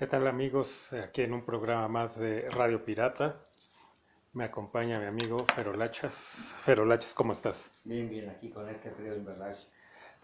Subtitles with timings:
[0.00, 0.90] ¿Qué tal amigos?
[0.94, 3.38] Aquí en un programa más de Radio Pirata.
[4.32, 6.56] Me acompaña mi amigo Ferolachas.
[6.64, 7.70] Ferolachas, ¿cómo estás?
[7.84, 9.58] Bien, bien, aquí con este frío invernal.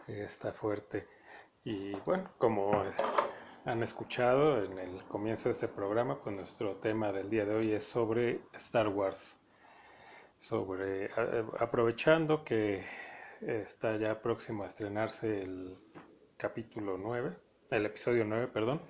[0.08, 1.06] Está fuerte.
[1.62, 2.72] Y bueno, como
[3.66, 7.72] han escuchado en el comienzo de este programa, pues nuestro tema del día de hoy
[7.72, 9.36] es sobre Star Wars.
[10.38, 11.10] Sobre
[11.60, 12.82] aprovechando que
[13.42, 15.76] está ya próximo a estrenarse el
[16.38, 17.36] capítulo 9,
[17.72, 18.80] el episodio 9, perdón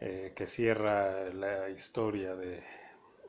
[0.00, 2.62] eh, que cierra la historia de,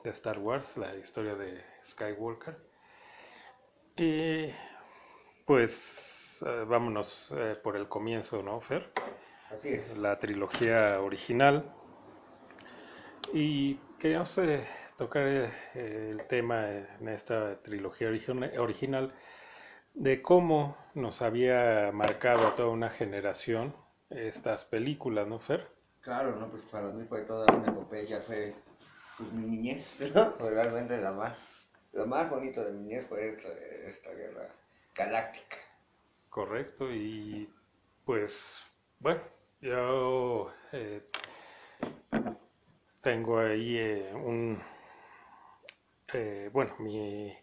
[0.06, 2.58] Star Wars, la historia de Skywalker.
[3.98, 4.50] Y
[5.45, 8.92] pues eh, vámonos eh, por el comienzo, ¿no, Fer?
[9.52, 9.98] Así es.
[9.98, 11.73] La trilogía original.
[13.33, 14.39] Y queríamos
[14.98, 19.14] tocar el tema en esta trilogía original
[19.94, 23.76] de cómo nos había marcado a toda una generación
[24.09, 25.79] estas películas, ¿no, Fer?
[26.10, 28.56] Claro, no, pues para mí fue toda una epopeya, fue
[29.16, 29.86] pues mi niñez,
[30.16, 30.36] ¿no?
[30.40, 33.38] Realmente la más, lo más bonito de mi niñez fue
[33.86, 34.50] esta, guerra
[34.96, 35.58] galáctica.
[36.32, 37.48] Correcto, y
[38.06, 38.66] pues,
[38.98, 39.22] bueno,
[39.62, 41.04] yo eh,
[43.02, 44.60] tengo ahí eh, un,
[46.12, 47.38] eh, bueno, mi,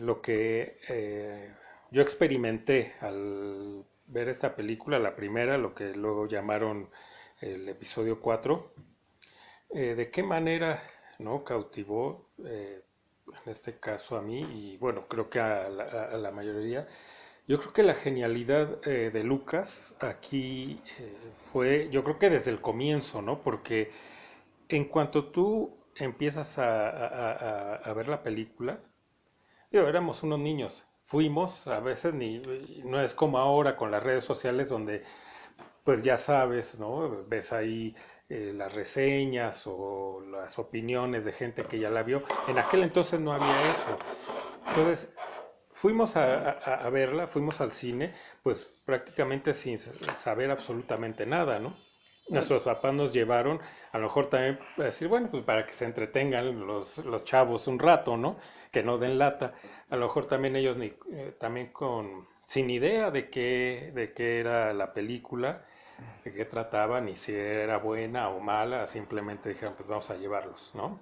[0.00, 1.54] lo que
[1.90, 6.90] yo experimenté al ver esta película, la primera, lo que luego llamaron
[7.40, 8.72] el episodio 4,
[9.70, 10.82] eh, de qué manera
[11.18, 12.82] no cautivó, eh,
[13.44, 16.86] en este caso a mí, y bueno, creo que a la, mayoría,
[17.48, 20.80] yo creo que la genialidad eh, de Lucas aquí
[21.52, 23.42] fue, yo creo que desde el comienzo, ¿no?
[23.42, 23.90] Porque
[24.68, 28.80] en cuanto tú empiezas a, a ver la película,
[29.72, 32.40] yo, éramos unos niños, fuimos, a veces ni,
[32.84, 35.04] no es como ahora con las redes sociales donde
[35.86, 37.24] pues ya sabes, ¿no?
[37.28, 37.94] Ves ahí
[38.28, 42.24] eh, las reseñas o las opiniones de gente que ya la vio.
[42.48, 43.98] En aquel entonces no había eso.
[44.66, 45.14] Entonces,
[45.72, 51.76] fuimos a, verla, fuimos al cine, pues prácticamente sin saber absolutamente nada, ¿no?
[52.30, 53.60] Nuestros papás nos llevaron,
[53.92, 57.68] a lo mejor también para decir, bueno, pues para que se entretengan los, los chavos
[57.68, 58.38] un rato, ¿no?
[58.72, 59.54] Que no den lata.
[59.88, 64.40] A lo mejor también ellos ni, eh, también con sin idea de qué, de qué
[64.40, 65.64] era la película
[66.24, 70.72] de qué trataba, ni si era buena o mala, simplemente dijeron, pues vamos a llevarlos,
[70.74, 70.98] ¿no?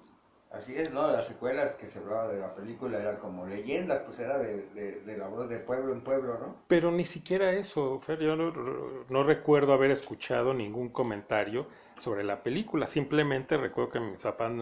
[0.55, 1.11] Así es, ¿no?
[1.11, 5.17] Las secuelas que se hablaba de la película eran como leyendas, pues era de, de,
[5.17, 6.57] la voz de pueblo en pueblo, ¿no?
[6.69, 11.67] Pero ni siquiera eso, Fer, yo no, recuerdo haber escuchado ningún comentario
[11.99, 14.53] sobre la película, simplemente recuerdo que mis papás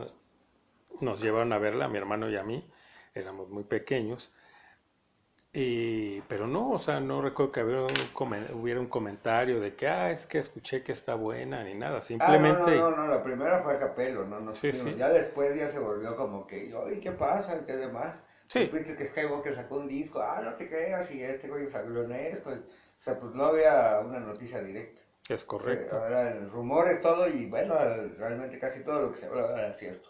[1.00, 2.66] nos llevaron a verla, a mi hermano y a mí,
[3.15, 4.32] éramos muy pequeños,
[5.55, 9.87] y, pero no, o sea, no recuerdo que hubiera un, hubiera un comentario de que,
[9.87, 12.71] ah, es que escuché que está buena, ni nada, simplemente...
[12.71, 14.95] Ah, no, no, no, la primera fue a capelo, no, no, sí, sí.
[14.97, 17.67] ya después ya se volvió como que, oye, ¿qué pasa?
[17.67, 18.19] ¿Qué demás?
[18.47, 18.71] Sí.
[18.73, 22.13] Viste que Skywalker sacó un disco, ah, no te creas, y este güey salió en
[22.13, 22.55] esto, o
[22.97, 25.03] sea, pues no había una noticia directa.
[25.29, 25.97] Es correcto.
[25.97, 27.75] O sea, eran rumores, todo, y bueno,
[28.17, 30.09] realmente casi todo lo que se hablaba era cierto.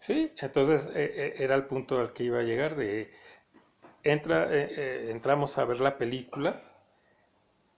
[0.00, 3.12] Sí, entonces eh, eh, era el punto al que iba a llegar de
[4.04, 6.60] eh, eh, entramos a ver la película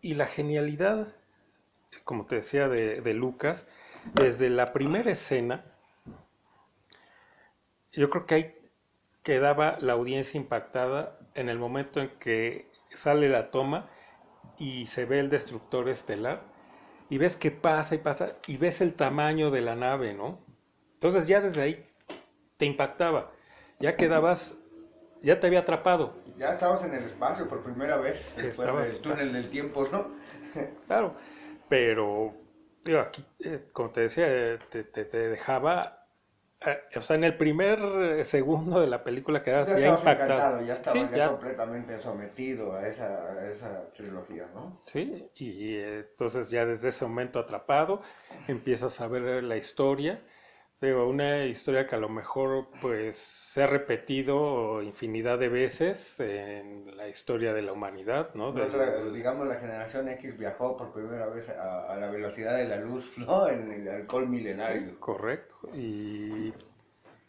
[0.00, 1.08] y la genialidad,
[2.04, 3.66] como te decía, de, Lucas,
[4.14, 5.64] desde la primera escena,
[7.92, 8.54] yo creo que ahí
[9.22, 13.88] quedaba la audiencia impactada en el momento en que sale la toma
[14.58, 16.42] y se ve el destructor estelar
[17.08, 20.38] y ves que pasa y pasa y ves el tamaño de la nave, ¿no?
[20.94, 21.87] Entonces ya desde ahí
[22.56, 23.31] te impactaba,
[23.78, 24.56] ya quedabas
[25.25, 26.15] ya te había atrapado.
[26.37, 30.11] Ya estabas en el espacio por primera vez, después del túnel del tiempo, ¿no?
[30.87, 31.15] claro,
[31.69, 32.35] pero,
[32.85, 36.06] digo, aquí, eh, como te decía, eh, te, te, dejaba,
[36.61, 40.61] eh, o sea, en el primer segundo de la película quedabas ya, ya impactado.
[40.61, 44.82] Ya estabas ya, completamente sometido a esa, a esa trilogía, ¿no?
[44.85, 48.03] Sí, y entonces ya desde ese momento atrapado,
[48.47, 50.21] empiezas a ver la historia
[50.92, 57.08] una historia que a lo mejor pues se ha repetido infinidad de veces en la
[57.08, 58.52] historia de la humanidad, ¿no?
[59.12, 63.48] digamos, la generación X viajó por primera vez a, la velocidad de la luz, ¿no?
[63.48, 64.98] En el alcohol milenario.
[65.00, 65.56] Correcto.
[65.72, 66.52] Y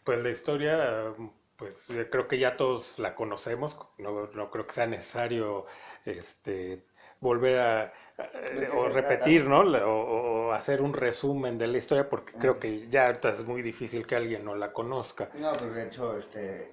[0.04, 1.14] pues la historia,
[1.56, 5.66] pues creo que ya todos la conocemos, no, no creo que sea necesario
[6.04, 6.82] este,
[7.20, 7.92] volver a
[8.74, 9.60] o repetir, ¿no?
[9.60, 14.06] O, hacer un resumen de la historia, porque creo que ya ahorita es muy difícil
[14.06, 15.28] que alguien no la conozca.
[15.34, 16.72] No, pues de hecho, este,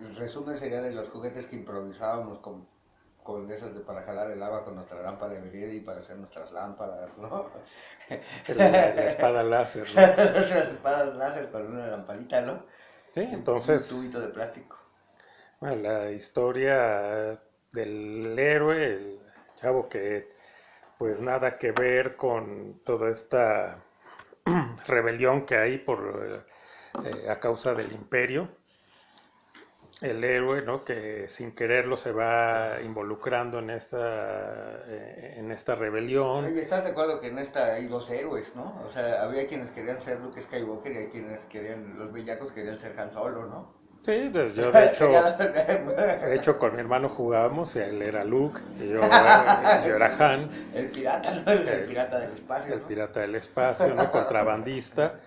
[0.00, 2.66] el resumen sería de los juguetes que improvisábamos con
[3.26, 6.52] con esas de para jalar el agua con nuestra lámpara de y para hacer nuestras
[6.52, 7.50] lámparas, ¿no?
[8.56, 9.88] La, espada láser.
[9.94, 10.00] ¿no?
[10.24, 12.64] Las espadas láser con una lamparita, ¿no?
[13.12, 13.90] Sí, entonces...
[13.90, 14.78] Un tubito de plástico.
[15.60, 17.40] Bueno, la historia
[17.72, 19.20] del héroe, el
[19.56, 20.28] chavo que
[20.98, 23.78] pues nada que ver con toda esta
[24.86, 26.44] rebelión que hay por
[27.04, 28.48] eh, a causa del imperio
[30.02, 30.84] el héroe, ¿no?
[30.84, 36.54] Que sin quererlo se va involucrando en esta, eh, en esta rebelión.
[36.54, 38.78] Y estás de acuerdo que en esta hay dos héroes, ¿no?
[38.84, 42.78] O sea, había quienes querían ser Luke Skywalker y hay quienes querían, los bellacos querían
[42.78, 43.85] ser Han Solo, ¿no?
[44.06, 49.00] Sí, yo de hecho, de hecho con mi hermano jugábamos él era Luke y yo,
[49.02, 50.48] era Han.
[50.72, 51.50] El pirata, ¿no?
[51.50, 52.74] El, pirata del espacio.
[52.74, 54.12] El pirata del espacio, ¿no?
[54.12, 55.18] Contrabandista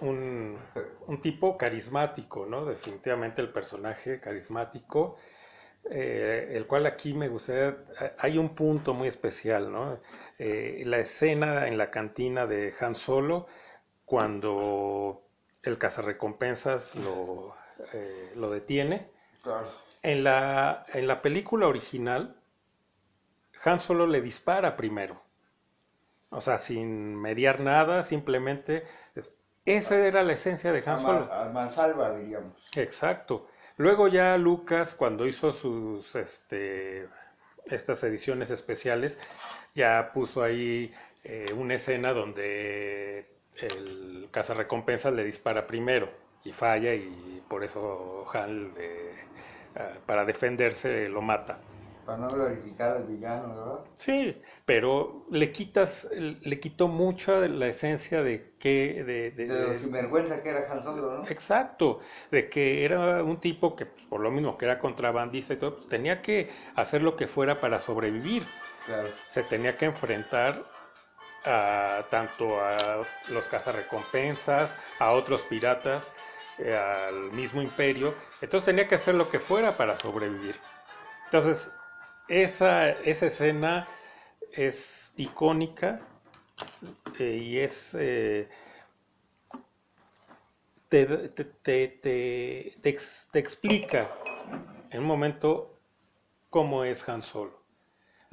[0.00, 0.58] un,
[1.22, 2.64] tipo carismático, ¿no?
[2.64, 5.16] Definitivamente el personaje carismático,
[5.88, 7.76] eh, el cual aquí me gustaría,
[8.18, 10.00] hay un punto muy especial, ¿no?
[10.40, 13.46] Eh, la escena en la cantina de Han Solo,
[14.04, 15.23] cuando
[15.64, 17.54] el cazarrecompensas lo,
[17.92, 19.08] eh, lo detiene.
[20.02, 22.36] En, la, en la película original,
[23.64, 25.20] Han Solo le dispara primero.
[26.30, 28.84] O sea, sin mediar nada, simplemente
[29.64, 31.32] esa era la esencia de Han Solo.
[31.32, 32.70] A mansalva, diríamos.
[32.76, 33.48] Exacto.
[33.76, 37.08] Luego ya Lucas, cuando hizo sus, este,
[37.66, 39.18] estas ediciones especiales,
[39.74, 40.92] ya puso ahí
[41.24, 46.08] eh, una escena donde el cazarrecompensas le dispara primero
[46.44, 48.72] y falla y por eso Han,
[49.76, 51.58] ah, para defenderse, lo mata.
[52.04, 53.80] Para no glorificar al villano, ¿verdad?
[53.94, 59.02] Sí, pero le quitas, le quitó mucha de la esencia de que...
[59.04, 61.28] De, de, de, sinvergüenza que era Han Solo, ¿no?
[61.28, 65.56] Exacto, de que era un tipo que, pues, por lo mismo que era contrabandista y
[65.56, 68.44] todo, pues tenía que hacer lo que fuera para sobrevivir.
[68.84, 69.08] Claro.
[69.26, 70.73] Se tenía que enfrentar
[71.44, 76.12] a, tanto a los cazarrecompensas, a otros piratas,
[76.58, 78.14] eh, al mismo imperio.
[78.40, 80.56] Entonces tenía que hacer lo que fuera para sobrevivir.
[81.26, 81.72] Entonces,
[82.28, 83.88] esa, esa escena
[84.52, 86.00] es icónica
[87.18, 87.96] eh, y es...
[87.98, 88.48] Eh,
[90.88, 91.44] te, te,
[91.88, 94.12] te, te, explica
[94.90, 95.80] en un momento
[96.50, 97.63] cómo es Han Solo.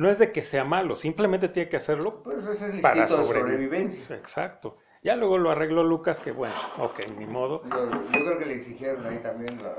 [0.02, 4.16] No es de que sea malo, simplemente tiene que hacerlo pues es para sobrevivencia.
[4.16, 4.80] Exacto.
[5.04, 7.62] Ya luego lo arregló Lucas, que bueno, ok, ni modo.
[7.70, 9.78] Yo, yo creo que le exigieron ahí también las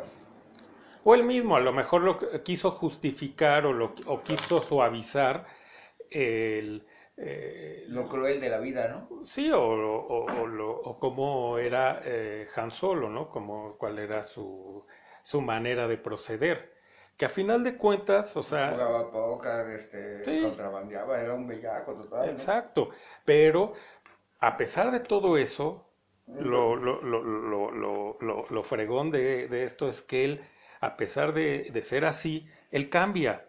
[1.02, 5.44] o él mismo a lo mejor lo quiso justificar o, lo, o quiso suavizar
[6.08, 6.86] el,
[7.16, 9.26] eh, lo cruel de la vida, ¿no?
[9.26, 10.26] Sí, o, o,
[10.84, 13.28] o cómo era eh, Han Solo, ¿no?
[13.28, 14.86] Como, cuál era su,
[15.24, 16.72] su manera de proceder.
[17.16, 18.72] Que a final de cuentas, o sea...
[18.72, 22.30] Jugaba póker, este, contrabandeaba, era un bellaco total.
[22.30, 22.90] Exacto,
[23.24, 23.74] pero
[24.40, 25.88] a pesar de todo eso,
[26.26, 30.40] lo, lo, lo, lo, lo fregón de, de, esto es que él
[30.82, 33.48] a pesar de, ser así, él cambia.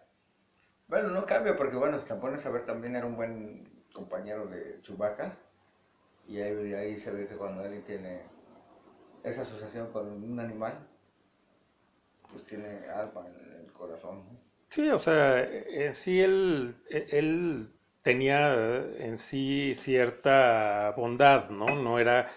[0.86, 4.46] Bueno, no cambia porque, bueno, si te pones a ver, también era un buen compañero
[4.46, 5.36] de Chubaca.
[6.28, 8.22] Y ahí, ahí se ve que cuando alguien tiene
[9.24, 10.86] esa asociación con un animal,
[12.30, 14.24] pues tiene alma en corazón.
[14.70, 17.70] Sí, o sea, en sí él, él
[18.02, 18.54] tenía
[18.98, 21.66] en sí cierta bondad, ¿no?
[21.66, 22.28] No era,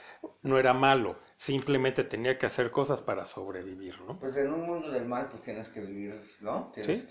[0.44, 4.20] no era malo simplemente tenía que hacer cosas para sobrevivir, ¿no?
[4.20, 6.72] Pues en un mundo del mal, pues tienes que vivir, ¿no?
[6.74, 7.08] Tienes, sí,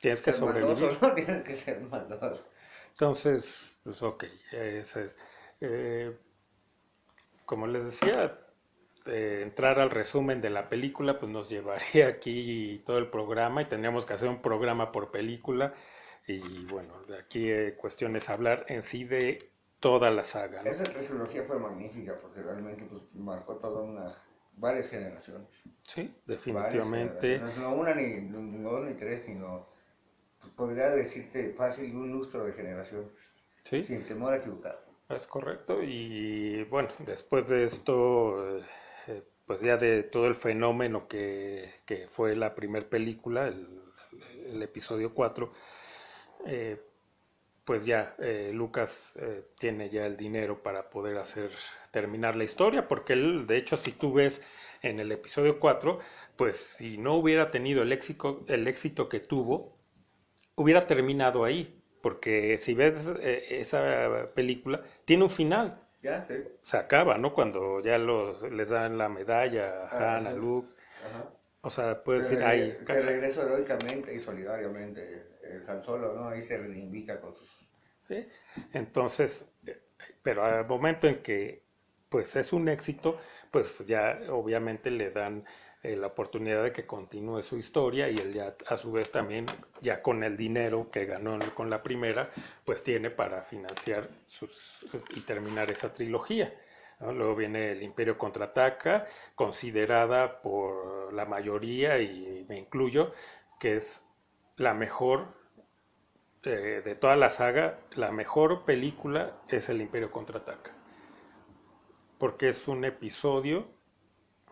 [0.00, 0.98] tienes que sobrevivir.
[1.00, 1.14] ¿no?
[1.14, 2.44] Tienes que ser maldoso.
[2.90, 5.16] Entonces, pues ok, ese es.
[5.60, 6.16] Eh,
[7.44, 8.38] como les decía,
[9.08, 13.66] eh, entrar al resumen de la película, pues nos llevaría aquí todo el programa y
[13.66, 15.74] tendríamos que hacer un programa por película.
[16.26, 19.50] Y bueno, aquí eh, cuestión es hablar en sí de
[19.80, 20.62] toda la saga.
[20.62, 24.14] Esa tecnología fue magnífica porque realmente pues, marcó toda una
[24.58, 25.48] varias generaciones.
[25.84, 27.38] Sí, definitivamente.
[27.38, 28.28] No una ni,
[28.62, 29.68] dos ni tres, sino
[30.40, 33.10] pues, podría decirte fácil un lustro de generaciones.
[33.62, 33.82] Sí.
[33.82, 34.84] Sin temor a equivocar.
[35.08, 35.82] Es correcto.
[35.82, 38.62] Y bueno, después de esto, eh,
[39.48, 45.52] pues ya de todo el fenómeno que, que fue la primera película, el, episodio 4,
[46.46, 46.80] eh,
[47.64, 51.50] pues ya eh, Lucas eh, tiene ya el dinero para poder hacer
[51.90, 54.42] terminar la historia, porque él, de hecho, si tú ves
[54.82, 55.98] en el episodio 4,
[56.36, 59.78] pues si no hubiera tenido el éxito, el éxito que tuvo,
[60.56, 65.87] hubiera terminado ahí, porque si ves esa película, tiene un final.
[66.00, 66.26] Ya,
[66.62, 67.34] Se acaba, ¿no?
[67.34, 70.68] Cuando ya los, les dan la medalla a Han, a Luke.
[71.60, 72.70] O sea, puede decir ahí.
[72.86, 75.26] Que regreso heroicamente y solidariamente.
[75.42, 76.28] El Han Solo, ¿no?
[76.28, 77.48] Ahí se reivindica con sus.
[78.06, 78.26] ¿Sí?
[78.72, 79.50] Entonces,
[80.22, 81.68] pero al momento en que
[82.08, 83.18] pues es un éxito,
[83.50, 85.44] pues ya obviamente le dan
[85.82, 89.46] eh, la oportunidad de que continúe su historia y él ya a su vez también,
[89.80, 92.30] ya con el dinero que ganó con la primera,
[92.64, 96.52] pues tiene para financiar sus, y terminar esa trilogía.
[97.00, 103.12] Luego viene el Imperio contraataca, considerada por la mayoría, y me incluyo,
[103.60, 104.02] que es
[104.56, 105.28] la mejor
[106.42, 110.77] eh, de toda la saga, la mejor película es el Imperio contraataca.
[112.18, 113.66] Porque es un episodio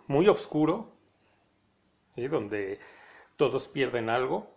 [0.06, 0.92] muy oscuro,
[2.16, 2.78] donde
[3.36, 4.50] todos pierden algo,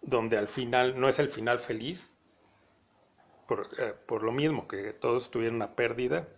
[0.00, 2.10] donde al final no es el final feliz,
[3.46, 6.28] por, eh, por lo mismo que todos tuvieron una pérdida,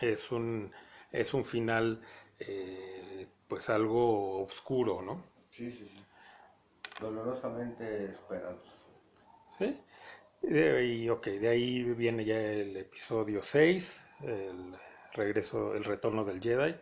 [0.00, 0.72] es un,
[1.12, 2.02] es un final
[2.38, 5.22] eh, pues algo oscuro, ¿no?
[5.50, 6.04] Sí, sí, sí.
[7.00, 8.72] Dolorosamente esperanza.
[9.58, 9.80] Sí.
[10.42, 14.76] Y ok, de ahí viene ya el episodio 6, el
[15.12, 16.74] regreso, el retorno del Jedi,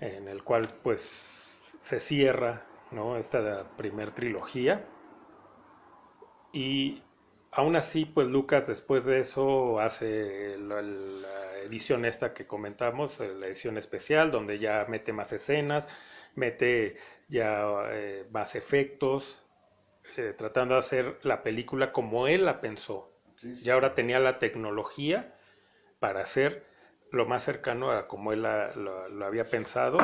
[0.00, 3.16] en el cual pues se cierra ¿no?
[3.16, 4.84] esta primer trilogía.
[6.52, 7.02] Y
[7.50, 10.80] aún así, pues Lucas después de eso hace la,
[11.64, 15.86] edición esta que comentamos, eh, la edición especial, donde ya mete más escenas,
[16.34, 16.96] mete
[17.28, 19.44] ya eh, más efectos,
[20.16, 23.12] eh, tratando de hacer la película como él la pensó.
[23.42, 25.37] Y ahora tenía la tecnología
[25.98, 26.64] para hacer
[27.10, 29.98] lo más cercano a como él lo había pensado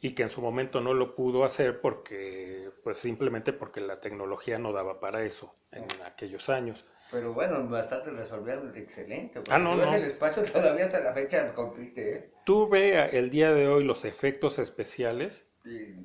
[0.00, 4.58] y que en su momento no lo pudo hacer porque, pues simplemente porque la tecnología
[4.58, 6.84] no daba para eso en aquellos años.
[7.12, 9.40] Pero bueno, bastante resolvieron excelente.
[9.48, 9.94] Ah, no, no.
[9.94, 12.16] el espacio todavía hasta la fecha compite.
[12.16, 12.30] ¿eh?
[12.44, 15.46] Tú ve el día de hoy los efectos especiales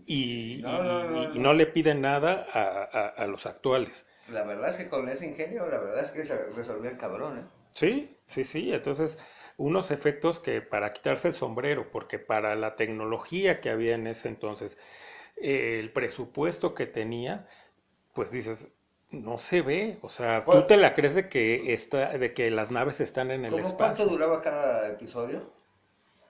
[0.05, 4.05] y, no, le piden nada a, los actuales.
[4.29, 7.39] La verdad es que con ese ingenio, la verdad es que se resolvió el cabrón,
[7.39, 7.43] ¿eh?
[7.73, 8.71] Sí, sí, sí.
[8.71, 9.17] Entonces,
[9.57, 14.27] unos efectos que para quitarse el sombrero, porque para la tecnología que había en ese
[14.27, 14.77] entonces,
[15.37, 17.47] eh, el presupuesto que tenía,
[18.13, 18.67] pues dices,
[19.11, 22.71] no se ve, o sea, ¿tú te la crees de que está, de que las
[22.71, 23.77] naves están en el espacio?
[23.77, 25.51] ¿Cuánto duraba cada episodio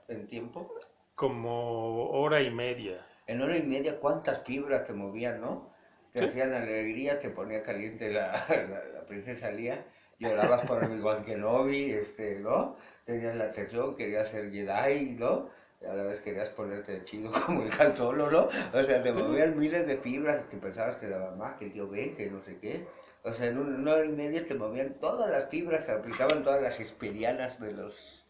[0.08, 0.76] en tiempo?
[1.16, 3.06] Como hora y media.
[3.26, 5.74] En hora y media, ¿cuántas fibras te movían, no?
[6.14, 8.46] Te hacían alegría, te ponía caliente la,
[8.94, 9.86] la, princesa Lía,
[10.20, 12.76] llorabas por el Wan Kenobi, este, ¿no?
[13.08, 15.50] tenías la atención, querías ser Jedi, ¿no?
[15.82, 18.50] Y a la vez querías ponerte chido como el Han Solo, ¿no?
[18.74, 21.88] O sea, te movían miles de fibras que pensabas que daba más, que el tío
[21.88, 22.86] Ben, que no sé qué.
[23.24, 26.62] O sea, en una hora y media te movían todas las fibras, se aplicaban todas
[26.62, 28.26] las esperianas de los...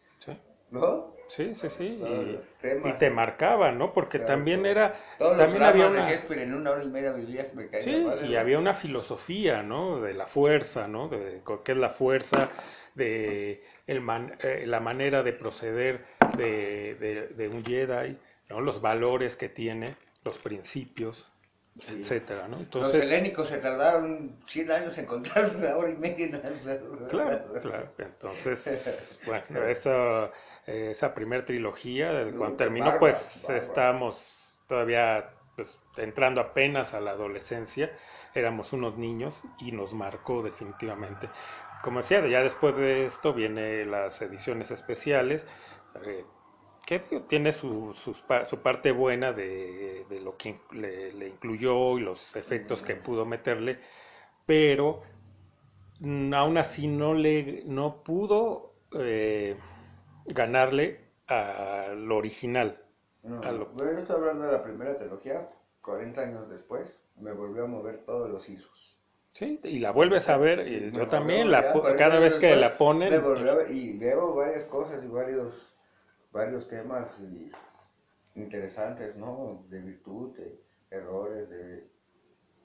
[0.70, 0.76] Sí.
[0.76, 1.18] ¿No?
[1.28, 1.84] Sí, sí, sí.
[1.84, 3.92] Y, y, te marcaban, ¿no?
[3.92, 4.94] Porque también era...
[5.18, 6.10] también había una...
[6.10, 10.00] en una hora y media vivías, me Sí, y había una filosofía, ¿no?
[10.00, 11.08] De la fuerza, ¿no?
[11.08, 12.48] De qué es la fuerza,
[12.94, 14.02] de el
[14.40, 16.04] eh, la manera de proceder
[16.36, 18.16] de, un Jedi,
[18.48, 18.60] ¿no?
[18.62, 21.30] los valores que tiene, los principios,
[21.86, 22.58] etcétera, ¿no?
[22.58, 26.40] Entonces, los helénicos se tardaron 100 años en encontrar una hora y media.
[27.08, 27.92] Claro, claro.
[27.98, 30.30] Entonces, bueno, esa,
[30.68, 37.90] esa primera trilogía, cuando terminó, pues estamos todavía pues, entrando apenas a la adolescencia,
[38.34, 41.30] éramos unos niños y nos marcó definitivamente.
[41.82, 45.46] Como decía, ya después de esto vienen las ediciones especiales,
[46.04, 46.24] eh,
[46.86, 52.96] que tiene su, su, parte buena de, lo que le, incluyó y los efectos que
[52.96, 53.78] pudo meterle,
[54.46, 55.02] pero
[56.00, 59.56] mm, aún así no, le, no pudo eh,
[60.28, 62.78] ganarle a lo original.
[63.22, 63.42] No,
[63.76, 65.48] Yo estoy hablando de la primera trilogía,
[65.82, 68.98] 40 años después, me volvió a mover todos los hilos.
[69.32, 73.12] Sí, y la vuelves a ver, y yo también, la, cada vez que la ponen.
[73.68, 75.76] y veo varias cosas y varios,
[76.32, 77.20] varios temas
[78.34, 79.64] interesantes, ¿no?
[79.68, 81.88] De virtud, de errores, de,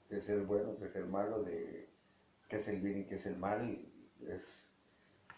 [0.08, 1.88] de ser bueno, de ser malo, de
[2.48, 3.78] qué es el bien y qué es el mal.
[4.28, 4.68] Es,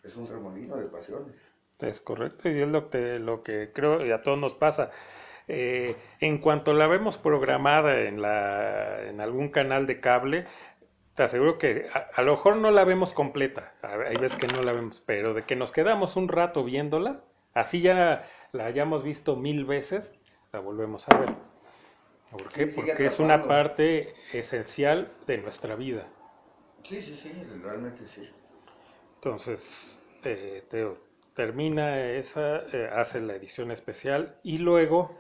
[0.04, 1.37] es un remolino de pasiones.
[1.80, 4.90] Es correcto, y es lo que, lo que creo y a todos nos pasa.
[5.49, 10.47] Eh, en cuanto la vemos programada en, la, en algún canal de cable,
[11.14, 14.73] te aseguro que a, lo mejor no la vemos completa, hay veces que no la
[14.73, 17.23] vemos, pero de que nos quedamos un rato viéndola,
[17.54, 20.12] así ya la hayamos visto mil veces,
[20.52, 21.30] la volvemos a ver.
[22.30, 22.66] ¿Por qué?
[22.66, 26.09] Porque es una parte esencial de nuestra vida.
[26.83, 28.28] Sí, sí, sí, realmente sí.
[29.16, 30.64] Entonces, eh,
[31.36, 35.14] termina esa, eh, hace la edición especial y luego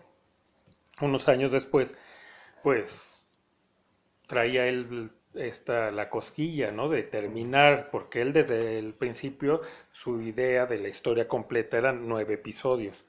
[1.02, 1.94] unos años después,
[2.62, 3.22] pues
[4.26, 6.88] traía él esta, la cosquilla, ¿no?
[6.88, 9.60] De terminar, porque él desde el principio
[9.92, 13.04] su idea de la historia completa eran nueve episodios.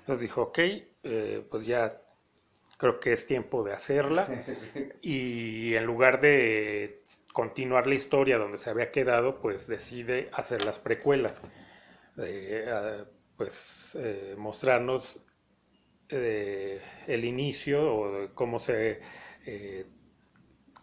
[0.00, 1.98] Entonces dijo, ok, eh, pues ya
[2.76, 4.28] creo que es tiempo de hacerla.
[5.00, 7.00] y en lugar de
[7.32, 11.42] continuar la historia donde se había quedado, pues decide hacer las precuelas.
[12.18, 13.04] Eh,
[13.36, 15.24] pues eh, mostrarnos
[16.08, 19.00] el inicio o cómo se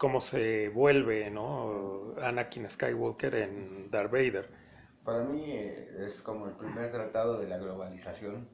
[0.00, 2.14] cómo se vuelve, ¿no?
[2.22, 4.48] Anakin Skywalker en Darth Vader.
[5.04, 8.48] Para mí eh, es como el primer tratado de la globalización.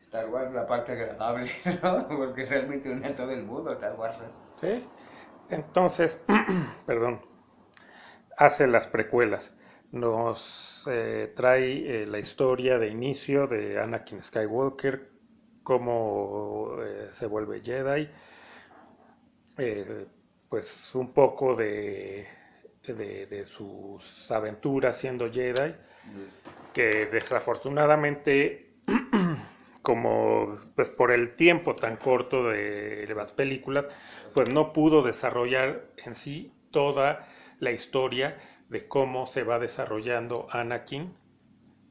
[0.00, 1.50] Star Wars la parte agradable,
[1.82, 2.06] ¿no?
[2.08, 4.18] Porque realmente une a todo el mundo Star Wars.
[4.60, 4.86] Sí.
[5.48, 6.22] Entonces,
[6.86, 7.22] perdón,
[8.36, 9.56] hace las precuelas.
[9.92, 15.10] Nos eh, trae eh, la historia de inicio de Anakin Skywalker,
[15.62, 16.76] cómo
[17.10, 18.08] se vuelve Jedi,
[20.48, 22.26] pues un poco de,
[22.94, 25.74] de, sus aventuras siendo Jedi,
[26.72, 28.76] que desafortunadamente,
[29.82, 33.88] como pues por el tiempo tan corto de, las películas,
[34.34, 37.28] pues no pudo desarrollar en sí toda
[37.58, 38.38] la historia
[38.68, 41.14] de cómo se va desarrollando Anakin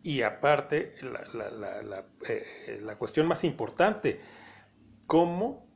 [0.03, 4.21] y aparte la, la, la, eh, la cuestión más importante,
[5.05, 5.67] cómo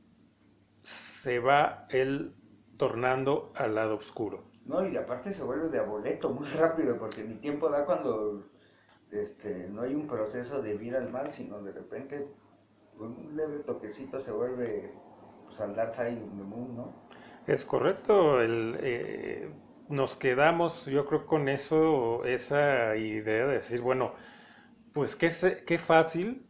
[0.80, 2.34] se va el
[2.76, 4.44] tornando al lado oscuro.
[4.64, 8.44] No, y aparte se vuelve de aboleto muy rápido, porque mi tiempo da cuando
[9.10, 12.26] este, no hay un proceso de vir al mal, sino de repente
[12.96, 14.92] con un leve toquecito se vuelve
[15.44, 16.94] pues, al Dark Side Moon, ¿no?
[17.46, 19.50] Es correcto, el, eh,
[19.92, 24.14] nos quedamos, yo creo, con eso, esa idea de decir, bueno,
[24.92, 25.30] pues qué,
[25.66, 26.46] qué fácil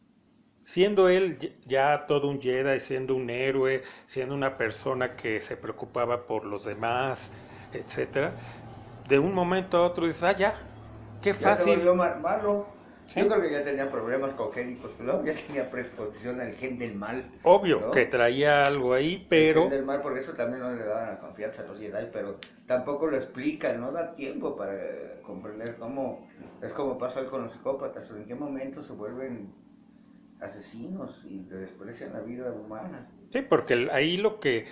[0.64, 6.26] siendo él ya todo un Jedi, siendo un héroe, siendo una persona que se preocupaba
[6.26, 7.30] por los demás,
[7.72, 8.32] etcétera,
[9.08, 10.54] de un momento a otro dices, ah, ya,
[11.20, 11.82] qué fácil.
[11.82, 12.81] Ya se malo.
[13.14, 15.24] Yo creo que ya tenía problemas congénicos, ¿no?
[15.24, 17.24] Ya tenía predisposición al gen del mal.
[17.42, 19.64] Obvio, que traía algo ahí, pero...
[19.64, 22.08] El gen del mal, por eso también no le daban la confianza a los Jedi,
[22.12, 26.26] pero tampoco lo explica, no da tiempo para comprender cómo...
[26.62, 29.52] Es como pasa con los psicópatas, en qué momento se vuelven
[30.40, 33.08] asesinos y desprecian la vida humana.
[33.32, 34.66] Sí, porque ahí lo que,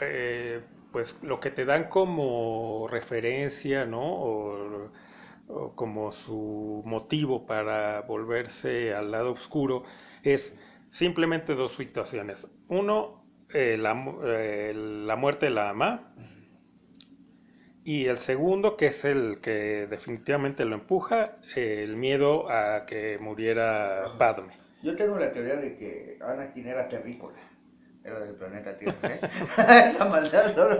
[0.00, 0.60] eh,
[0.92, 4.02] pues lo que te dan como referencia, ¿no?
[4.02, 4.90] O,
[5.74, 9.84] como su motivo para volverse al lado oscuro
[10.22, 10.56] es
[10.90, 12.48] simplemente dos situaciones.
[12.68, 13.92] Uno, eh, la,
[14.24, 16.14] eh, la muerte de la ama.
[17.86, 24.04] Y el segundo, que es el que definitivamente lo empuja, el miedo a que muriera
[24.18, 24.54] Padme.
[24.82, 27.36] Yo tengo la teoría de que Anakin era terrícola.
[28.04, 29.14] Era del planeta Tierra.
[29.14, 29.20] ¿eh?
[29.86, 30.70] Esa maldad no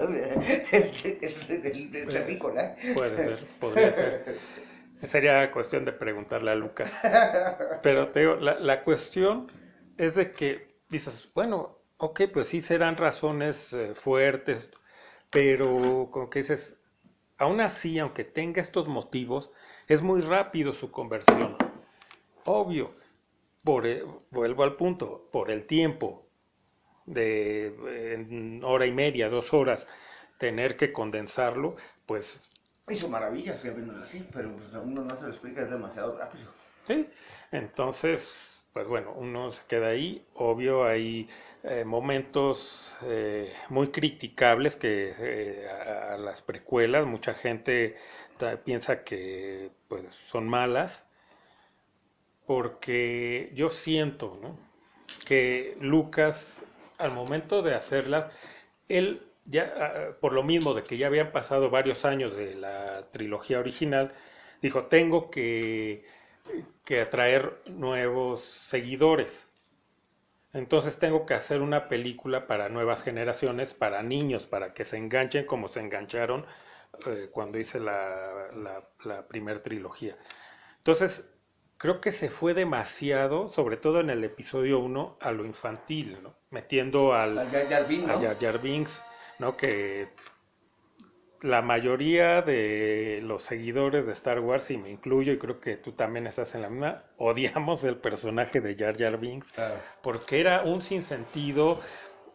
[0.70, 2.76] es, es del, terrícola.
[2.94, 4.36] Puede ser, podría ser.
[5.04, 6.96] Sería cuestión de preguntarle a Lucas.
[7.82, 9.50] Pero te digo, la, la cuestión
[9.96, 14.70] es de que dices, bueno, ok, pues sí serán razones eh, fuertes,
[15.30, 16.78] pero como que dices,
[17.38, 19.50] aún así, aunque tenga estos motivos,
[19.88, 21.56] es muy rápido su conversión.
[22.44, 22.94] Obvio,
[23.62, 26.23] por, e, vuelvo al punto, por el tiempo
[27.06, 29.86] de hora y media, dos horas,
[30.38, 32.50] tener que condensarlo, pues...
[32.88, 36.50] Hizo maravillas, viéndolo así, pero pues uno no se lo explica, es demasiado rápido.
[36.86, 37.08] Sí,
[37.50, 41.28] entonces, pues bueno, uno se queda ahí, obvio hay
[41.62, 47.96] eh, momentos eh, muy criticables que eh, a, a, las precuelas, mucha gente
[48.64, 51.06] piensa que pues son malas,
[52.46, 54.38] porque yo siento
[55.24, 56.64] que Lucas,
[56.98, 58.30] al momento de hacerlas,
[58.88, 63.08] él ya, ah, por lo mismo de que ya habían pasado varios años de la
[63.12, 64.12] trilogía original,
[64.62, 66.04] dijo, tengo que,
[66.84, 69.48] que atraer nuevos seguidores.
[70.52, 75.46] Entonces tengo que hacer una película para nuevas generaciones, para niños, para que se enganchen
[75.46, 76.46] como se engancharon
[77.06, 80.16] eh, cuando hice la, la, la primera trilogía.
[80.78, 81.28] Entonces,
[81.84, 86.34] creo que se fue demasiado, sobre todo en el episodio 1, a lo infantil, ¿no?
[86.48, 88.20] Metiendo al, a Jar Jar, Binks, ¿no?
[88.22, 89.04] Jar Jar Binks,
[89.38, 89.54] ¿no?
[89.58, 90.08] Que
[91.42, 95.92] la mayoría de los seguidores de Star Wars, y me incluyo, y creo que tú
[95.92, 99.52] también estás en la misma, odiamos el personaje de Jar Jar Binks,
[100.02, 101.80] porque era un sinsentido,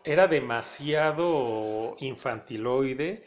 [0.03, 3.23] era demasiado infantiloide,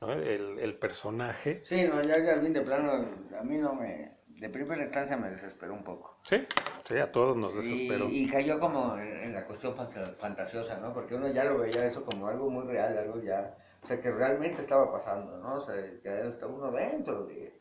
[0.00, 0.10] ¿no?
[0.14, 1.60] el, el, personaje.
[1.62, 2.90] Sí, no, Jar Jar Binks de plano,
[3.38, 6.16] a mí no me de primera instancia me desesperó un poco.
[6.22, 6.46] Sí,
[6.84, 8.06] sí, a todos nos desesperó.
[8.08, 9.74] Y, cayó como en, la cuestión
[10.18, 10.94] fantasiosa, ¿no?
[10.94, 14.10] Porque uno ya lo veía eso como algo muy real, algo ya, o sea, que
[14.10, 15.56] realmente estaba pasando, ¿no?
[15.56, 17.54] O sea, que está uno dentro de,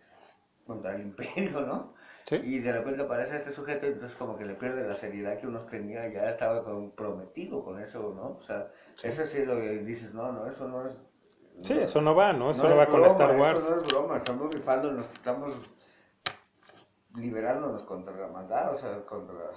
[0.66, 1.96] contra el imperio, ¿no?
[2.26, 2.38] ¿Sí?
[2.38, 5.48] Y de repente aparece este sujeto y entonces como que le pierde la seriedad que
[5.48, 8.38] uno tenía, ya estaba comprometido con eso, ¿no?
[8.38, 8.72] O sea,
[9.04, 10.98] eso sí lo que dices, no, no, eso no es...
[11.62, 12.52] Sí, eso no va, ¿no?
[12.52, 13.62] Eso no, va con Star Wars.
[13.62, 15.56] Eso no es broma, estamos rifando, nos estamos
[17.20, 19.52] liberándonos contra la maldad, o sea, contra,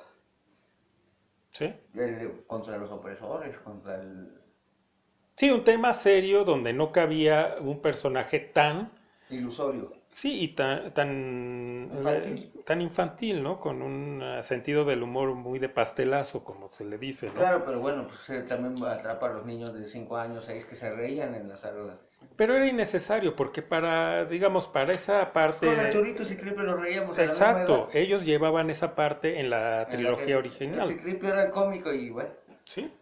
[1.50, 1.72] ¿Sí?
[2.46, 4.38] contra los opresores, contra el...
[5.36, 8.90] Sí, un tema serio donde no cabía un personaje tan...
[9.30, 10.01] Ilusorio.
[10.12, 12.52] Sí, y tan, tan, infantil.
[12.66, 13.58] tan infantil, ¿no?
[13.58, 17.34] Con un eh, sentido del humor muy de pastelazo, como se le dice, ¿no?
[17.34, 20.76] Claro, pero bueno, pues eh, también atrapa a los niños de 5 años, 6 que
[20.76, 21.98] se reían en la sala.
[22.36, 25.66] Pero era innecesario, porque para, digamos, para esa parte...
[25.66, 30.86] Con Arturito y Citripio nos reíamos Exacto, ellos llevaban esa parte en la trilogía original.
[30.86, 32.30] Citripio era el cómico y bueno...
[32.64, 32.92] Sí,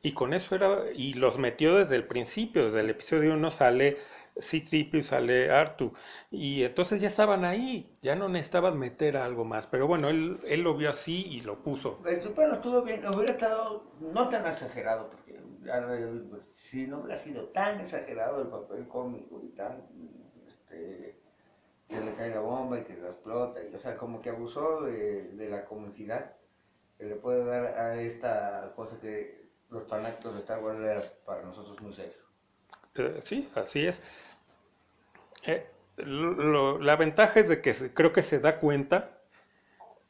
[0.00, 0.84] y con eso era...
[0.94, 3.96] Y los metió desde el principio, desde el episodio 1 sale
[4.36, 5.92] C-Tripio sale Artu.
[6.30, 9.66] Y entonces ya estaban ahí, ya no necesitaban meter algo más.
[9.66, 11.98] Pero bueno, él, él lo vio así y lo puso.
[12.02, 15.40] Pero estuvo bien, hubiera estado no tan exagerado, porque
[16.52, 19.86] si no hubiera sido tan exagerado el papel cómico y tan.
[20.46, 21.22] Este,
[21.88, 24.82] que le cae la bomba y que lo explota, y, o sea, como que abusó
[24.82, 26.32] de, de la comicidad
[26.96, 31.42] que le puede dar a esta cosa que los fanáticos de Star Wars era para
[31.42, 32.22] nosotros muy serio.
[32.94, 34.02] Eh, sí, así es.
[35.44, 39.18] Eh, la ventaja es de que creo que se da cuenta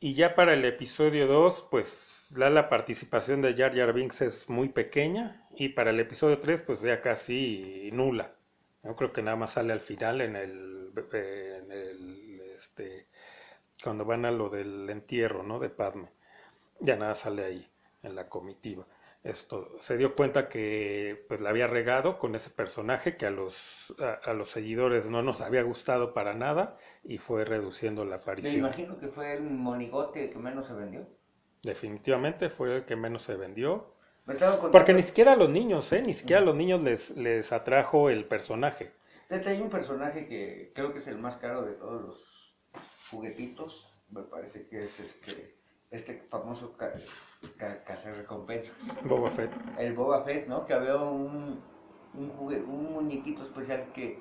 [0.00, 4.48] y ya para el episodio 2, pues la, la participación de Jar Jar Binks es
[4.48, 8.34] muy pequeña y para el episodio 3, pues ya casi nula.
[8.82, 13.06] Yo creo que nada más sale al final en el, en el este,
[13.82, 15.58] cuando van a lo del entierro, ¿no?
[15.60, 16.08] De Padme.
[16.80, 17.70] Ya nada sale ahí
[18.02, 18.86] en la comitiva
[19.24, 23.94] esto se dio cuenta que pues la había regado con ese personaje que a los
[23.98, 28.54] a, los seguidores no nos había gustado para nada y fue reduciendo la aparición.
[28.54, 31.06] Me imagino que fue el monigote que menos se vendió.
[31.62, 33.94] Definitivamente fue el que menos se vendió.
[34.70, 36.02] Porque ni siquiera a los niños, ¿eh?
[36.02, 38.92] Ni siquiera a los niños les, les atrajo el personaje.
[39.30, 42.56] Hay un personaje que creo que es el más caro de todos los
[43.10, 43.88] juguetitos.
[44.10, 45.61] Me parece que es este
[45.92, 46.92] este famoso ca
[48.16, 48.96] recompensas.
[49.04, 49.52] Boba Fett.
[49.78, 50.64] El Boba Fett, ¿no?
[50.66, 51.62] Que había un,
[52.14, 54.18] un, un muñequito especial que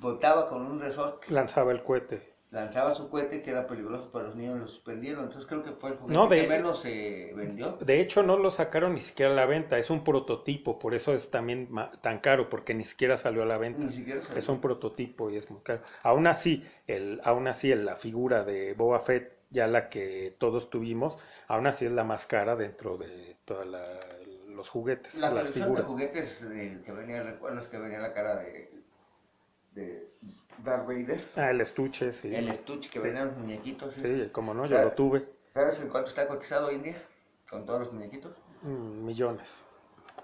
[0.00, 1.26] botaba con un resorte.
[1.30, 2.30] Lanzaba el cohete.
[2.50, 5.24] Lanzaba su cohete que era peligroso para los niños, lo suspendieron.
[5.24, 7.78] Entonces creo que fue el juguete que menos se vendió.
[7.80, 9.78] De hecho, no lo sacaron ni siquiera a la venta.
[9.78, 11.70] Es un prototipo, por eso es también
[12.02, 13.86] tan caro, porque ni siquiera salió a la venta.
[13.86, 14.38] Ni siquiera salió.
[14.38, 15.80] Es un prototipo y es muy caro.
[16.02, 21.18] Aún así, el, aún así la figura de Boba Fett ya la que todos tuvimos,
[21.46, 23.66] aún así es la más cara dentro de todos
[24.48, 25.84] los juguetes, la las figuras.
[25.84, 28.70] de juguetes eh, que venía, ¿recuerdas que venía la cara de,
[29.74, 30.08] de
[30.64, 31.22] Darth Vader?
[31.36, 32.34] Ah, el estuche, sí.
[32.34, 33.94] El estuche que venían los muñequitos.
[33.94, 35.28] Sí, como no, yo lo tuve.
[35.52, 37.02] ¿Sabes en cuánto está cotizado hoy en día
[37.48, 38.34] con todos los muñequitos?
[38.62, 39.64] Mm, millones,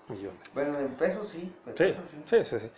[0.08, 0.50] millones.
[0.54, 1.52] Bueno, en pesos sí.
[1.76, 2.70] sí, sí, sí, sí.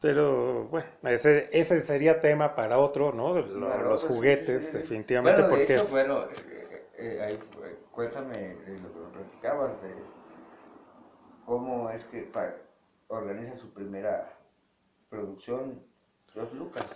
[0.00, 3.34] Pero bueno, ese, ese sería tema para otro, ¿no?
[3.34, 5.42] los juguetes, definitivamente.
[5.42, 7.38] Bueno, de porque hecho, bueno, eh, eh, ahí,
[7.90, 9.94] cuéntame de lo que nos platicabas, de
[11.44, 12.30] cómo es que
[13.08, 14.32] organiza su primera
[15.10, 15.82] producción
[16.34, 16.86] los Lucas.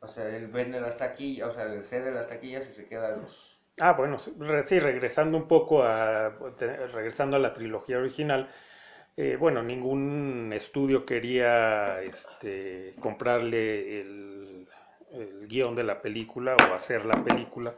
[0.00, 3.16] O sea, él vende las taquillas, o sea, él cede las taquillas y se queda
[3.16, 3.58] los...
[3.80, 6.30] Ah, bueno, sí, regresando un poco a,
[6.92, 8.48] regresando a la trilogía original,
[9.20, 14.68] eh, bueno, ningún estudio quería este, comprarle el,
[15.48, 17.74] guion de la película o hacer la película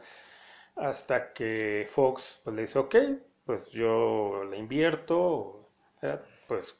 [0.75, 2.95] hasta que Fox pues, le dice, ok,
[3.43, 5.67] pues yo le invierto,
[6.47, 6.79] pues,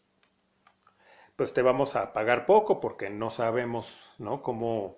[1.35, 4.43] pues te vamos a pagar poco porque no sabemos, ¿no?
[4.43, 4.97] Cómo,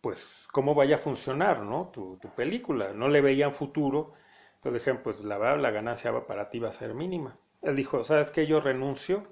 [0.00, 1.90] pues, cómo vaya a funcionar, ¿no?
[1.92, 2.92] Tu, tu película.
[2.92, 4.12] No le veían futuro.
[4.56, 7.36] Entonces dijeron, pues la, la ganancia para ti va a ser mínima.
[7.62, 8.46] Él dijo, ¿sabes qué?
[8.46, 9.26] Yo renuncio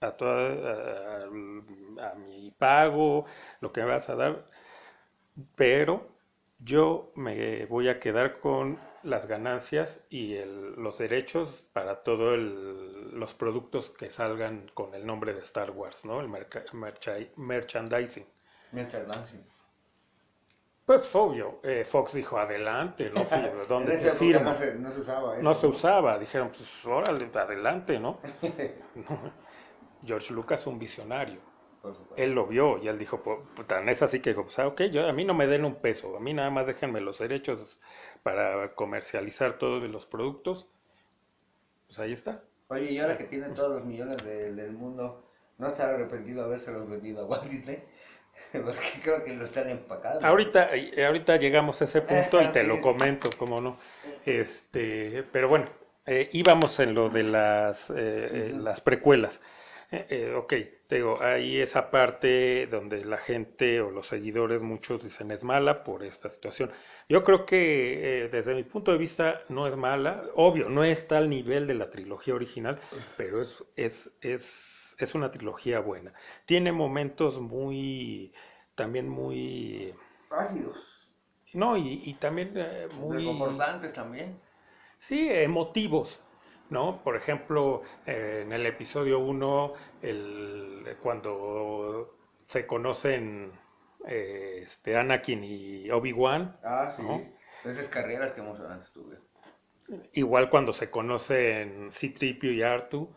[0.00, 3.26] a, toda, a, mi pago,
[3.60, 4.46] lo que me vas a dar,
[5.54, 6.08] pero
[6.58, 13.90] yo me voy a quedar con las ganancias y los derechos para todos los productos
[13.90, 16.20] que salgan con el nombre de Star Wars, ¿no?
[16.20, 16.28] El
[17.36, 18.26] merchandising.
[18.72, 19.44] Merchandising.
[20.90, 23.24] Pues obvio, eh, Fox dijo adelante, ¿no?
[23.68, 24.50] ¿Dónde se firma?
[24.50, 25.42] No se, no se, usaba eso.
[25.44, 28.18] No se usaba, dijeron, pues órale, adelante, ¿no?
[30.04, 31.38] George Lucas un visionario.
[32.16, 34.82] Él lo vio y él dijo, pues, tan es así que dijo, pues, ah, ok,
[34.90, 37.78] yo, a mí no me den un peso, a mí nada más déjenme los derechos
[38.24, 40.66] para comercializar todos los productos.
[41.86, 42.42] Pues ahí está.
[42.66, 46.90] Oye, y ahora que tiene todos los millones del mundo, ¿no estará arrepentido haberse los
[46.90, 47.80] vendido a Walt Disney?
[48.64, 50.26] Porque creo que lo están empacando.
[50.26, 53.78] Ahorita, eh, ahorita llegamos a ese punto y te lo comento, como no.
[54.24, 55.66] Este, pero bueno,
[56.06, 59.40] eh, íbamos en lo de las, eh, las precuelas.
[60.36, 60.54] ok,
[60.86, 65.84] te digo, hay esa parte donde la gente o los seguidores, muchos dicen es mala
[65.84, 66.70] por esta situación.
[67.08, 71.28] Yo creo que desde mi punto de vista no es mala, obvio, no está al
[71.28, 72.78] nivel de la trilogía original,
[73.16, 76.12] pero es, es, es es una trilogía buena.
[76.44, 78.32] Tiene momentos muy,
[78.74, 79.94] también muy...
[80.30, 81.08] Ácidos.
[81.52, 83.28] No, y, también eh, muy...
[83.28, 84.38] Importantes también.
[84.98, 86.20] Sí, emotivos.
[86.70, 87.02] ¿no?
[87.02, 93.52] Por ejemplo, eh, en el episodio 1, el, cuando se conocen
[94.06, 96.56] eh, este, Anakin y Obi-Wan.
[96.64, 97.02] Ah, sí.
[97.64, 98.58] Esas carreras que hemos
[98.92, 99.18] tuve.
[100.12, 103.12] Igual cuando se conocen C-Tripio y Artu.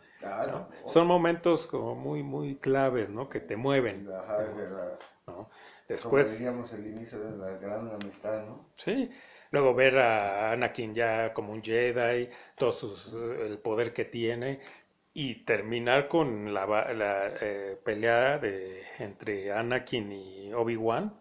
[0.86, 3.28] Son momentos como muy, muy claves, ¿no?
[3.28, 4.08] Que te mueven.
[4.12, 4.98] Ajá, es verdad.
[5.26, 5.48] ¿no?
[5.88, 6.26] Después...
[6.26, 8.66] Como diríamos el inicio de la gran amistad, ¿no?
[8.76, 9.10] Sí.
[9.50, 14.60] Luego ver a Anakin ya como un Jedi, todo sus, el poder que tiene
[15.12, 21.14] y terminar con la, la eh, pelea de, entre Anakin y Obi-Wan.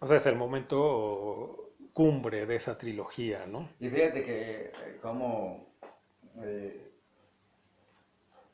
[0.00, 3.68] O sea, es el momento cumbre de esa trilogía, ¿no?
[3.78, 5.64] Y fíjate que eh, como
[6.42, 6.90] eh,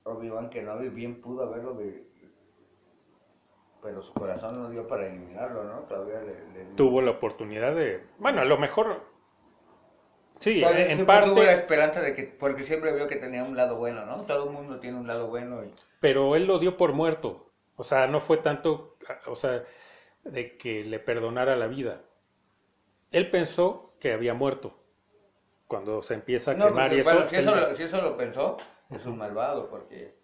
[0.04, 2.08] Obi-Wan Kenobi bien pudo haberlo de...
[3.82, 5.80] Pero su corazón no dio para eliminarlo, ¿no?
[5.80, 8.04] Todavía le, Tuvo la oportunidad de...
[8.18, 9.02] Bueno, a lo mejor...
[10.38, 11.30] Sí, en parte...
[11.30, 12.24] tuvo la esperanza de que...
[12.24, 14.22] Porque siempre vio que tenía un lado bueno, ¿no?
[14.22, 15.64] Todo el mundo tiene un lado bueno.
[15.64, 15.72] Y...
[16.00, 17.50] Pero él lo dio por muerto.
[17.76, 18.96] O sea, no fue tanto...
[19.26, 19.62] O sea,
[20.24, 22.02] de que le perdonara la vida.
[23.10, 24.76] Él pensó que había muerto
[25.66, 28.56] cuando se empieza a no, quemar pues, y eso, si, eso, si eso lo pensó,
[28.90, 30.14] es un malvado porque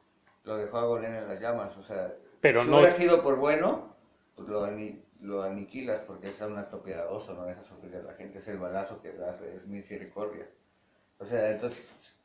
[0.45, 1.77] lo dejó a en las llamas.
[1.77, 3.95] O sea, Pero si no hubiera sido por bueno,
[4.35, 4.67] pues lo,
[5.21, 8.59] lo aniquilas porque es un acto piadoso, no dejas sufrir a la gente, es el
[8.59, 10.47] balazo que das, es misericordia.
[11.19, 12.17] O sea, entonces,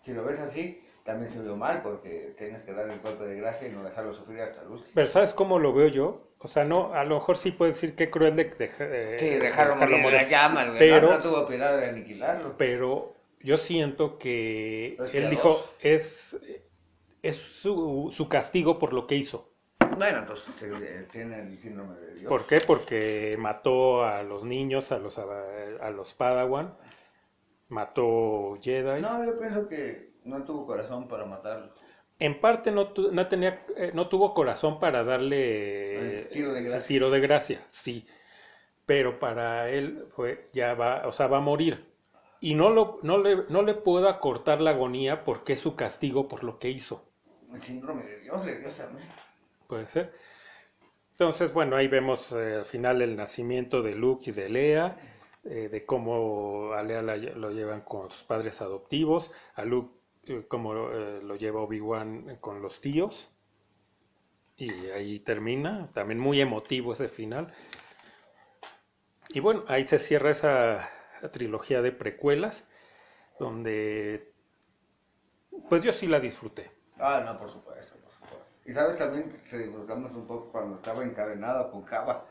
[0.00, 3.36] si lo ves así, también se vio mal porque tienes que dar el golpe de
[3.36, 4.90] gracia y no dejarlo sufrir hasta el último.
[4.94, 6.28] Pero ¿sabes cómo lo veo yo?
[6.38, 9.76] O sea, no, a lo mejor sí puedes decir que cruel de, de, sí, dejarlo,
[9.76, 12.54] morir en las llamas, pero, no, tuvo piedad de aniquilarlo.
[12.58, 13.13] Pero
[13.44, 16.36] yo siento que él dijo, es,
[17.22, 19.50] es su, su, castigo por lo que hizo.
[19.98, 22.28] Bueno, entonces eh, tiene el síndrome de Dios.
[22.28, 22.62] ¿Por qué?
[22.66, 26.74] Porque mató a los niños, a los, a, los Padawan,
[27.68, 29.02] mató Jedi.
[29.02, 31.70] No, yo pienso que no tuvo corazón para matarlo.
[32.18, 36.88] En parte no, no, tenía, eh, no tuvo corazón para darle tiro de gracia.
[36.88, 38.06] Tiro de gracia, sí.
[38.86, 41.93] Pero para él fue, ya va, o sea, va a morir
[42.44, 46.28] y no, lo, no, le, no le puedo acortar la agonía porque es su castigo
[46.28, 47.02] por lo que hizo.
[47.50, 49.08] El síndrome de Dios le dio también.
[49.66, 50.12] Puede ser.
[51.12, 54.98] Entonces, bueno, ahí vemos eh, al final el nacimiento de Luke y de Lea,
[55.42, 60.74] eh, de cómo a Lea lo llevan con sus padres adoptivos, a Luke eh, cómo
[60.74, 63.32] lo lleva Obi-Wan con los tíos,
[64.58, 67.54] y ahí termina, también muy emotivo ese final.
[69.30, 70.90] Y bueno, ahí se cierra esa
[71.30, 72.64] trilogía de precuelas,
[73.38, 74.32] donde
[75.68, 76.70] pues yo sí la disfruté.
[76.98, 77.96] Ah, no, por supuesto,
[78.64, 82.26] Y sabes también que disfrutamos un poco cuando estaba encadenado con Java,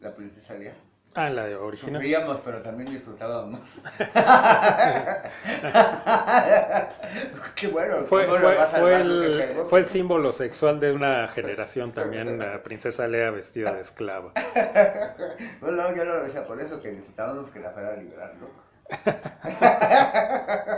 [0.00, 0.74] la princesa Lea.
[1.16, 1.94] Ah, la original.
[1.94, 3.80] Sufríamos, pero también disfrutábamos.
[7.54, 8.04] Qué bueno.
[8.04, 13.72] Fue, fue, el, fue, el, símbolo sexual de una generación también, la princesa Lea vestida
[13.72, 14.34] de esclava.
[15.62, 18.50] no, yo no lo decía por eso, que necesitábamos que la fuera a liberar, ¿no?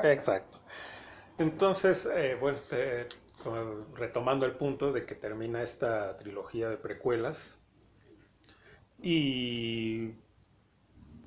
[0.08, 0.60] Exacto.
[1.38, 2.58] Entonces, eh, bueno,
[3.96, 7.56] retomando el punto de que termina esta trilogía de precuelas.
[9.00, 10.14] Y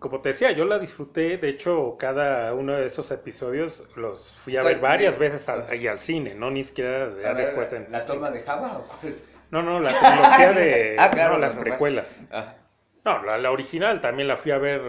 [0.02, 4.58] como te decía, yo la disfruté, de hecho, cada uno de esos episodios los fui
[4.58, 7.86] a ver varias veces ahí al cine, no ni siquiera después en...
[7.92, 8.82] ¿La toma de Java
[9.52, 10.96] No, no, la trilogía de...
[11.00, 12.16] ah, las precuelas.
[13.06, 14.82] No, la, original también la fui a ver,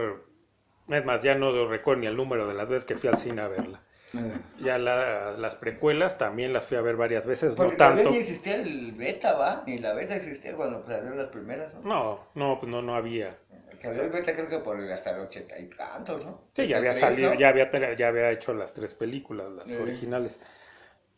[0.89, 3.43] es más, ya no recuerdo ni el número de las veces que fui al cine
[3.43, 3.83] a verla.
[4.15, 4.65] Mm.
[4.65, 8.11] Ya las precuelas también las fui a ver varias veces, Porque no tanto.
[8.11, 9.63] ni existía el beta, ¿va?
[9.67, 11.83] Ni la beta existía cuando salieron las primeras, ¿no?
[11.83, 13.37] No, no, pues no, no había.
[13.83, 16.43] El beta creo que por hasta el ochenta y tantos, ¿no?
[16.55, 20.39] Sí, ya había salido, ya había, ya había hecho las tres películas, las originales.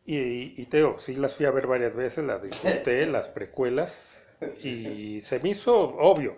[0.07, 4.24] Y, y te digo, sí las fui a ver varias veces, las disfruté, las precuelas,
[4.62, 6.37] y se me hizo obvio.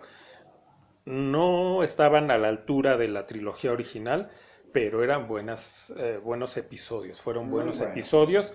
[1.05, 4.29] No estaban a la altura de la trilogía original,
[4.73, 8.53] pero eran buenas, eh, buenos episodios, fueron buenos episodios.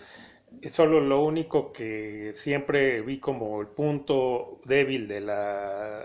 [0.67, 6.05] Solo lo único que siempre vi como el punto débil de la,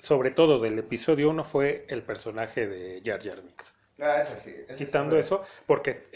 [0.00, 3.74] sobre todo del episodio 1 fue el personaje de Jar Jar Binks.
[4.00, 6.08] Ah, sí, Quitando eso, porque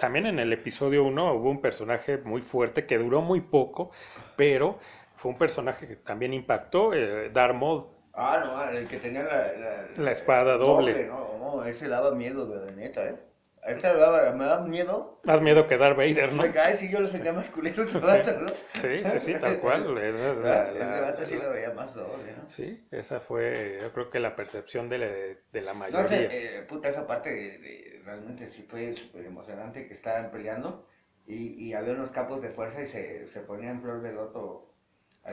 [0.00, 3.90] también en el episodio 1 hubo un personaje muy fuerte que duró muy poco,
[4.36, 4.78] pero
[5.16, 7.86] fue un personaje que también impactó, eh, Darth Maul.
[8.14, 11.06] Ah, no, el que tenía la, la, espada doble.
[11.06, 13.16] no, no, ese daba miedo de neta, ¿eh?
[13.62, 15.20] Esta daba, me da miedo.
[15.22, 16.42] Más miedo que Darth Vader, ¿no?
[16.42, 18.48] Me cae si yo lo sentía más culero que ¿no?
[18.80, 19.94] Sí, sí, sí, tal cual.
[20.42, 22.50] La, sí lo veía más doble, ¿no?
[22.50, 26.02] Sí, esa fue, yo creo que la percepción de la, de la mayoría.
[26.02, 30.88] No sé, eh, puta, esa parte de, realmente sí fue súper emocionante que estaban peleando
[31.24, 34.74] y, y había unos capos de fuerza y se, se ponían flor de loto.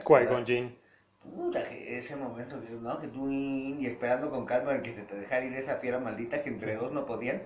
[0.05, 0.77] Qui-Gon Jinn.
[1.19, 2.99] Puta, que ese momento, ¿no?
[2.99, 6.49] Que tú y esperando con calma que te, te dejara ir esa fiera maldita que
[6.49, 7.41] entre dos no podían.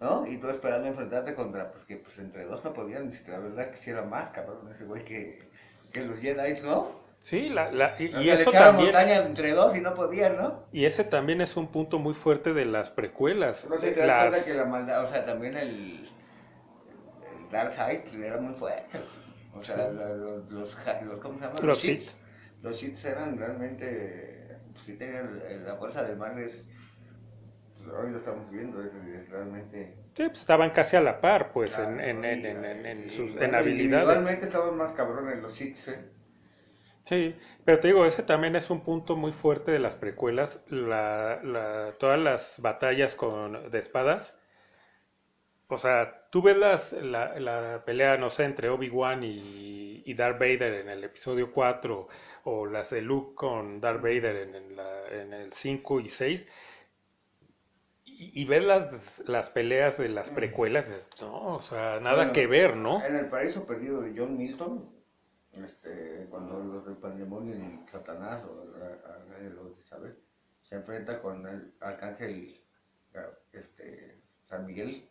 [0.00, 0.26] ¿No?
[0.26, 3.70] Y tú esperando enfrentarte contra, pues que pues entre dos no podían, ni la verdad
[3.70, 5.48] quisiera más, cabrón, ese güey que,
[5.92, 7.04] que los Jedi, ¿no?
[7.22, 8.86] Sí, la, la, y, y eso también...
[8.86, 10.64] montaña entre dos y no podían, ¿no?
[10.72, 13.66] Y ese también es un punto muy fuerte de las precuelas.
[13.68, 15.70] No sé, te das cuenta que la maldad, o sea, también el,
[16.10, 19.00] el Dark Side era muy fuerte.
[19.54, 20.76] O sea, los, los,
[21.06, 21.60] los, ¿cómo se llama?
[21.62, 22.10] Los, Sith.
[22.60, 26.68] Los Sith eran realmente, pues sí tenían la fuerza de mal es
[27.88, 29.94] hoy lo estamos viendo, es, realmente...
[30.14, 34.08] Sí, pues estaban casi a la par, pues, en, en, en, en, sus en habilidades.
[34.08, 35.98] Realmente estaban más cabrones los Sith, ¿eh?
[37.04, 41.40] Sí, pero te digo, ese también es un punto muy fuerte de las precuelas, la,
[41.42, 44.38] la, todas las batallas con, de espadas.
[45.68, 50.38] O sea, tú ves las, la, la pelea, no sé, entre Obi-Wan y, y, Darth
[50.38, 52.08] Vader en el episodio 4,
[52.44, 56.46] o las de Luke con Darth Vader en, la, en el 5 y 6,
[58.32, 63.04] y, ver las, las peleas de las precuelas, no, o sea, nada que ver, ¿no?
[63.04, 64.90] En el paraíso perdido de John Milton,
[65.52, 70.16] este, cuando los del pandemonio y Satanás o Isabel
[70.62, 72.60] se enfrenta con el arcángel
[73.52, 75.08] este, San Miguel,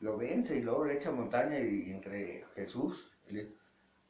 [0.00, 3.12] lo vence y luego le echa montaña y, entre Jesús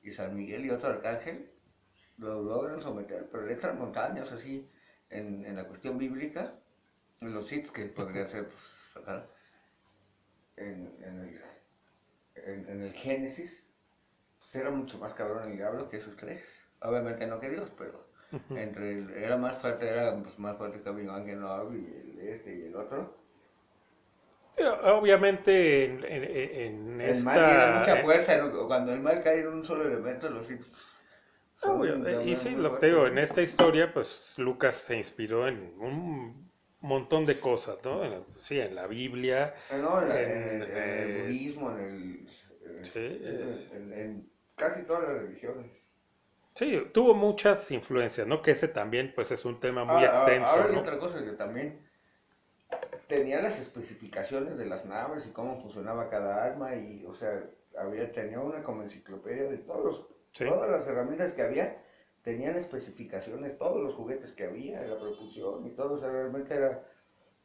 [0.02, 1.50] y San Miguel y otro arcángel
[2.18, 4.70] lo logran someter, pero le echan montañas así
[5.10, 6.58] en, en la cuestión bíblica
[7.20, 8.98] los hits que podría ser pues,
[10.56, 11.40] en, en,
[12.34, 13.62] el, en, el Génesis,
[14.38, 16.42] pues era mucho más cabrón el diablo que esos tres.
[16.80, 18.06] Obviamente no que Dios, pero
[18.50, 22.54] entre el, era más fuerte, era pues, más fuerte que que no y el este
[22.56, 23.16] y el otro.
[24.84, 29.86] Obviamente en, en, el mal tiene mucha fuerza, cuando el mal cae en un solo
[29.86, 30.70] elemento, los hits
[31.62, 31.78] ah,
[32.24, 36.45] y sí, lo que digo, en esta historia, pues Lucas se inspiró en un
[36.86, 38.24] montón de cosas, ¿no?
[38.38, 39.54] Sí, en la Biblia.
[39.70, 42.84] Ah, no, en, el eh, budismo, en el...
[42.84, 43.68] Sí, eh.
[43.72, 45.66] en, casi todas las religiones.
[46.54, 48.40] Sí, tuvo muchas influencias, ¿no?
[48.40, 50.80] Que ese también, pues, es un tema muy ah, extenso, ahora ¿no?
[50.80, 51.86] otra cosa que también
[53.06, 57.44] tenía las especificaciones de las naves y cómo funcionaba cada arma y, o sea,
[57.78, 60.06] había tenía una como enciclopedia de todos
[60.38, 61.82] todas las herramientas que había
[62.26, 66.82] tenían especificaciones, todos los juguetes que había, la propulsión y todo, o sea, realmente era,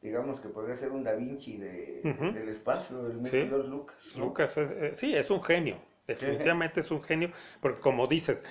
[0.02, 3.44] digamos que podría ser un Da Vinci de, del espacio, el sí.
[3.44, 4.16] Lucas.
[4.16, 5.76] Lucas, eh, sí, es un genio,
[6.08, 7.30] definitivamente es un genio,
[7.62, 8.44] porque como dices,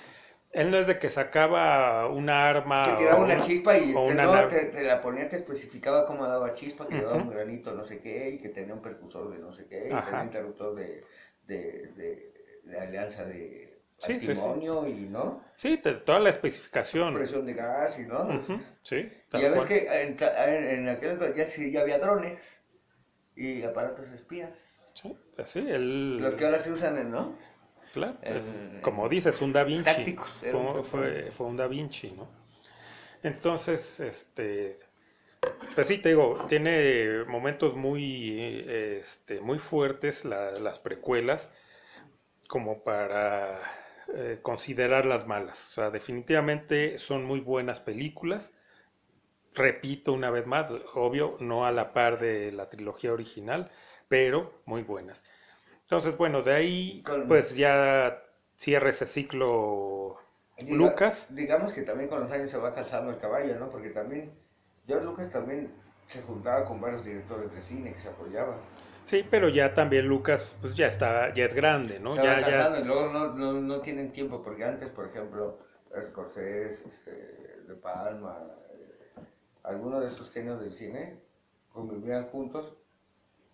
[0.53, 2.85] él no es de que sacaba una arma.
[2.85, 7.17] Que tiraba una chispa y te, la ponía, te especificaba cómo daba chispa, que daba
[7.17, 9.89] un granito no sé qué, y que tenía un percusor de no sé qué, y
[9.89, 11.03] tenía un interruptor de,
[11.45, 12.31] de,
[12.63, 13.70] de alianza de
[14.01, 15.43] sí, sí, y no.
[15.55, 17.13] Sí, toda la especificación.
[17.13, 18.43] Presión de gas y no.
[18.81, 19.09] sí.
[19.33, 22.59] Y ya ves que en, en, aquel entonces ya sí ya había drones
[23.35, 24.51] y aparatos espías.
[24.93, 26.17] Sí, así el...
[26.17, 27.37] Los que ahora se usan, ¿no?
[27.93, 28.17] Claro,
[28.81, 29.83] como dices, un Da Vinci.
[29.83, 30.43] Tácticos.
[30.89, 32.29] Fue, fue, un Da Vinci, ¿no?
[33.21, 34.77] Entonces, este,
[35.75, 41.51] pues sí, te digo, tiene momentos muy, este, muy fuertes las precuelas,
[42.47, 43.59] como para
[44.13, 45.69] eh, considerar las malas.
[45.71, 48.53] O sea, definitivamente son muy buenas películas.
[49.53, 53.69] Repito una vez más, obvio, no a la par de la trilogía original,
[54.07, 55.23] pero muy buenas.
[55.81, 58.23] Entonces, bueno, de ahí pues ya
[58.55, 60.17] cierra ese ciclo
[60.59, 61.27] Lucas.
[61.29, 63.69] Digamos que también con los años se va calzando el caballo, ¿no?
[63.69, 64.31] Porque también
[64.87, 65.71] George Lucas también
[66.07, 68.57] se juntaba con varios directores de cine que se apoyaban.
[69.05, 72.11] Sí, pero ya también Lucas, pues ya está, ya es grande, ¿no?
[72.11, 72.79] Se ya, ya...
[72.79, 75.59] y luego no, no, no, tienen tiempo, porque antes, por ejemplo,
[76.07, 78.37] Scorsese, este, De Palma,
[78.71, 79.21] eh,
[79.63, 81.19] algunos de esos genios del cine
[81.73, 82.77] convivían juntos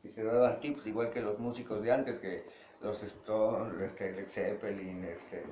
[0.04, 2.46] y se daban tips, igual que los músicos de antes, que
[2.82, 5.44] los Stones, este, Led Zeppelin, este,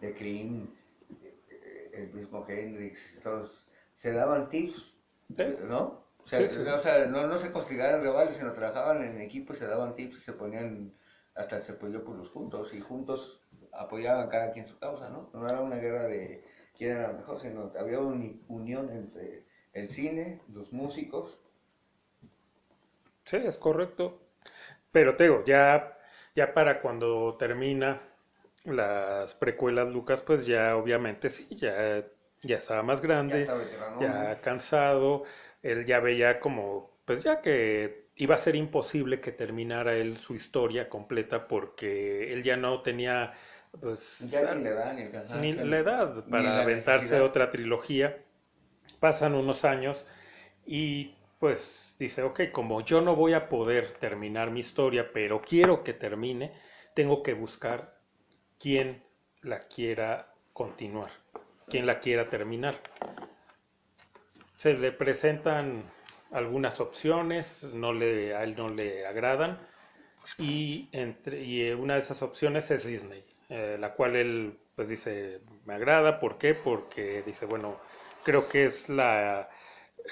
[0.00, 0.68] The Cream,
[1.22, 4.92] eh, el mismo Hendrix, todos, se daban tips,
[5.68, 6.02] ¿no?
[6.24, 10.22] O sea, no, no, se consideraban rivales, sino trabajaban en equipo y se daban tips,
[10.22, 10.94] se ponían
[11.34, 13.40] hasta se apoyó por los juntos y juntos
[13.72, 15.30] apoyaban cada quien su causa, ¿no?
[15.32, 16.44] No era una guerra de
[16.76, 21.38] quién era mejor, sino había una unión entre el cine, los músicos.
[23.24, 24.20] Sí, es correcto.
[24.90, 25.98] Pero te digo, ya,
[26.34, 28.02] ya para cuando termina
[28.64, 32.04] las precuelas Lucas, pues ya obviamente sí, ya,
[32.42, 33.46] ya estaba más grande,
[33.98, 35.24] ya cansado,
[35.62, 40.34] él ya veía como, pues ya que iba a ser imposible que terminara él su
[40.34, 43.32] historia completa porque él ya no tenía,
[43.80, 44.30] pues...
[44.30, 44.94] Ya ni la edad,
[45.40, 48.22] ni, ni la edad para aventarse otra trilogía.
[49.00, 50.06] Pasan unos años
[50.66, 55.82] y pues dice, ok, como yo no voy a poder terminar mi historia, pero quiero
[55.82, 56.52] que termine,
[56.94, 57.98] tengo que buscar
[58.60, 59.02] quién
[59.40, 61.10] la quiera continuar,
[61.68, 62.80] quién la quiera terminar
[64.62, 65.90] se le presentan
[66.30, 69.58] algunas opciones, no le, a él no le agradan,
[70.38, 75.40] y, entre, y una de esas opciones es Disney, eh, la cual él pues dice,
[75.64, 76.54] me agrada, ¿por qué?
[76.54, 77.80] Porque dice, bueno,
[78.22, 79.50] creo que es la,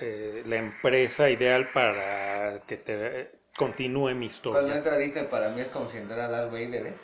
[0.01, 4.83] eh, la empresa ideal para que te continúe mi historia.
[5.31, 6.95] Para mí es como si entrara Darth Vader, ¿eh?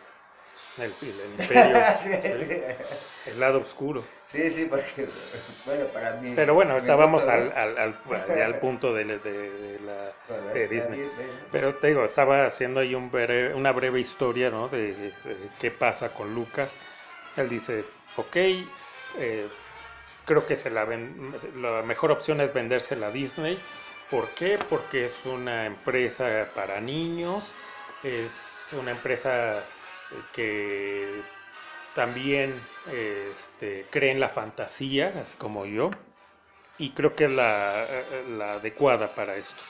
[0.79, 1.77] El, el imperio,
[3.27, 4.05] el lado oscuro.
[4.29, 5.09] Sí, sí, porque,
[5.65, 6.33] bueno, para mí...
[6.37, 10.13] Pero bueno, ahorita vamos al, al, al, punto de, de, la,
[10.53, 11.11] de Disney.
[11.51, 13.11] Pero te digo, estaba haciendo ahí un
[13.55, 14.69] una breve historia, ¿no?
[14.69, 15.13] De,
[15.59, 16.75] qué pasa con Lucas.
[17.37, 17.85] Él dice,
[18.17, 19.49] ok, eh,
[20.27, 23.59] creo que se la, la mejor opción es vendérsela a Disney.
[24.11, 24.59] ¿Por qué?
[24.69, 27.55] Porque es una empresa para niños,
[28.03, 29.65] es una empresa
[30.33, 31.25] que
[31.95, 35.91] también este, cree en la fantasía, así como yo,
[36.79, 37.87] y creo que es la,
[38.29, 39.63] la adecuada para esto.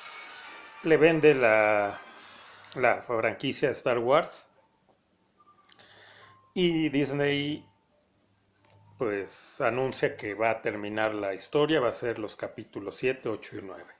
[0.82, 2.02] Le vende la,
[2.76, 4.48] la franquicia de Star Wars
[6.54, 7.64] y Disney
[8.98, 13.56] pues anuncia que va a terminar la historia, va a ser los capítulos 7, 8
[13.56, 13.94] y 9.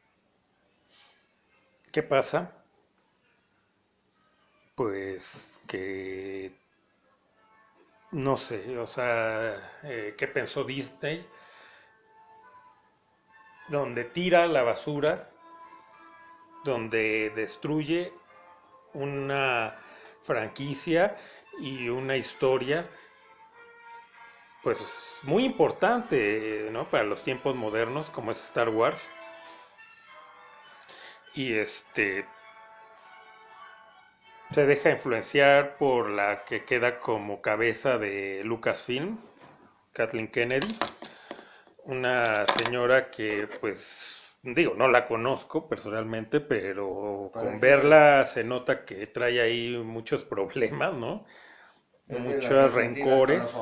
[1.92, 2.65] ¿Qué pasa?
[4.76, 6.52] Pues que
[8.12, 11.26] no sé, o sea, eh, ¿qué pensó Disney?
[13.68, 15.28] Donde tira la basura,
[16.64, 18.12] donde destruye
[18.92, 19.76] una
[20.24, 21.16] franquicia
[21.58, 22.88] y una historia,
[24.62, 24.78] pues
[25.22, 26.88] muy importante, ¿no?
[26.90, 29.10] Para los tiempos modernos, como es Star Wars.
[31.34, 32.26] Y este,
[34.56, 39.18] se deja influenciar por la que queda como cabeza de Lucasfilm,
[39.92, 40.68] Kathleen Kennedy,
[41.84, 49.06] una señora que pues digo, no la conozco personalmente, pero con verla se nota que
[49.08, 51.26] trae ahí muchos problemas, ¿no?
[52.06, 53.54] Muchos rencores.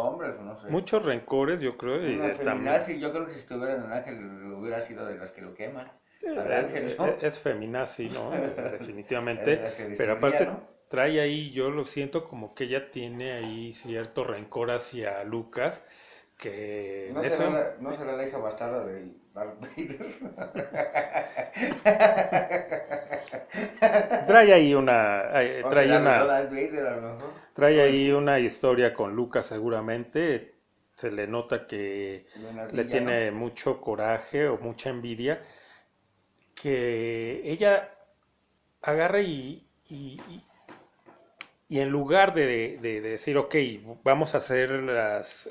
[0.68, 2.08] Muchos rencores, yo creo.
[2.08, 3.00] Y también...
[3.00, 5.90] yo creo que si estuviera en el ángel hubiera sido de las que lo queman.
[6.24, 7.06] ángel, ¿no?
[7.20, 8.30] Es feminazi, ¿no?
[8.78, 9.60] Definitivamente.
[9.98, 10.48] pero aparte,
[10.94, 15.84] trae ahí, yo lo siento como que ella tiene ahí cierto rencor hacia Lucas,
[16.38, 17.10] que...
[17.12, 19.58] ¿No, será, la, ¿no será la hija bastarda de Darth
[24.28, 25.30] trae ahí una...
[25.68, 26.48] Trae, una
[27.54, 30.54] trae ahí una historia con Lucas seguramente,
[30.94, 32.26] se le nota que
[32.70, 35.42] le tiene mucho coraje o mucha envidia,
[36.54, 37.90] que ella
[38.80, 40.20] agarra y, y
[41.70, 43.54] en lugar de, decir, ok,
[44.02, 44.70] vamos a hacer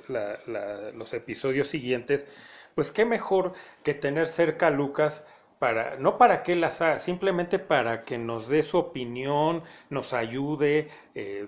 [0.07, 2.28] los episodios siguientes,
[2.76, 3.53] pues qué mejor
[3.84, 5.26] que tener cerca a Lucas
[5.59, 10.89] para, no para que las haga, simplemente para que nos dé su opinión, nos ayude
[11.16, 11.47] eh,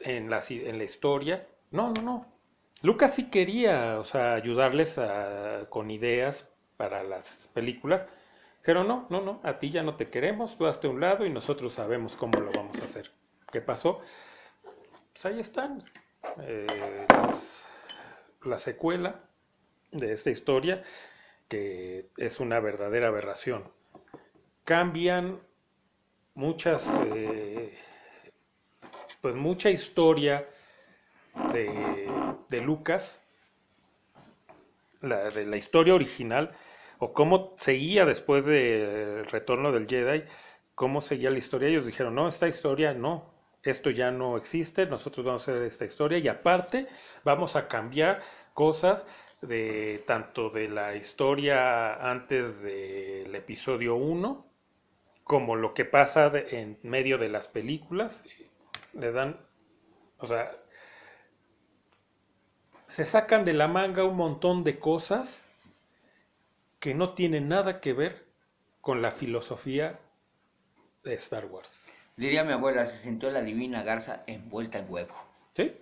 [0.00, 1.46] en, la, en la historia.
[1.70, 2.26] No, no, no.
[2.82, 5.00] Lucas sí quería, o sea, ayudarles
[5.68, 8.06] con ideas para las películas,
[8.62, 11.24] pero no, no, no, a ti ya no te queremos, tú hazte a un lado
[11.24, 13.10] y nosotros sabemos cómo lo vamos a hacer.
[13.52, 14.00] ¿Qué pasó?
[15.12, 15.84] Pues ahí están.
[16.40, 17.06] Eh,
[18.44, 19.20] la secuela
[19.90, 20.82] de esta historia,
[21.48, 23.70] que es una verdadera aberración.
[24.64, 25.38] Cambian
[26.34, 27.76] muchas, eh,
[29.20, 30.48] pues mucha historia
[31.52, 32.10] de,
[32.48, 33.20] de Lucas,
[35.02, 36.52] la, de la historia original,
[36.98, 40.24] o cómo seguía después del retorno del Jedi,
[40.74, 41.68] cómo seguía la historia.
[41.68, 43.31] Ellos dijeron, no, esta historia no,
[43.62, 46.88] esto ya no existe, nosotros vamos a hacer esta historia y aparte
[47.24, 48.22] vamos a cambiar
[48.54, 49.06] cosas
[49.40, 54.46] de tanto de la historia antes del episodio 1
[55.24, 58.22] como lo que pasa en medio de las películas.
[58.92, 59.40] Le dan,
[60.18, 60.52] o sea,
[62.86, 65.44] se sacan de la manga un montón de cosas
[66.78, 68.26] que no tienen nada que ver
[68.80, 70.00] con la filosofía
[71.04, 71.80] de Star Wars.
[72.16, 75.14] Diría mi abuela, se sintió la divina garza envuelta en huevo.
[75.50, 75.72] Sí,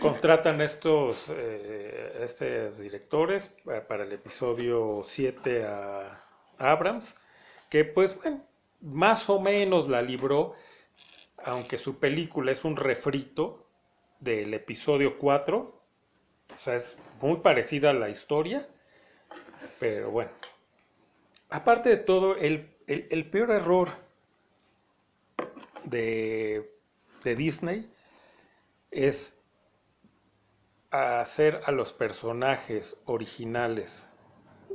[0.00, 6.24] contratan estos, eh, estos directores eh, para el episodio 7 a
[6.58, 7.16] Abrams,
[7.68, 8.44] que pues bueno,
[8.80, 10.54] más o menos la libró,
[11.44, 13.66] aunque su película es un refrito
[14.20, 18.66] del episodio 4, o sea, es muy parecida a la historia,
[19.78, 20.30] pero bueno.
[21.48, 22.68] Aparte de todo, el,
[23.30, 23.88] peor error
[25.86, 26.70] de,
[27.24, 27.90] de Disney
[28.90, 29.34] es
[30.90, 34.06] hacer a los personajes originales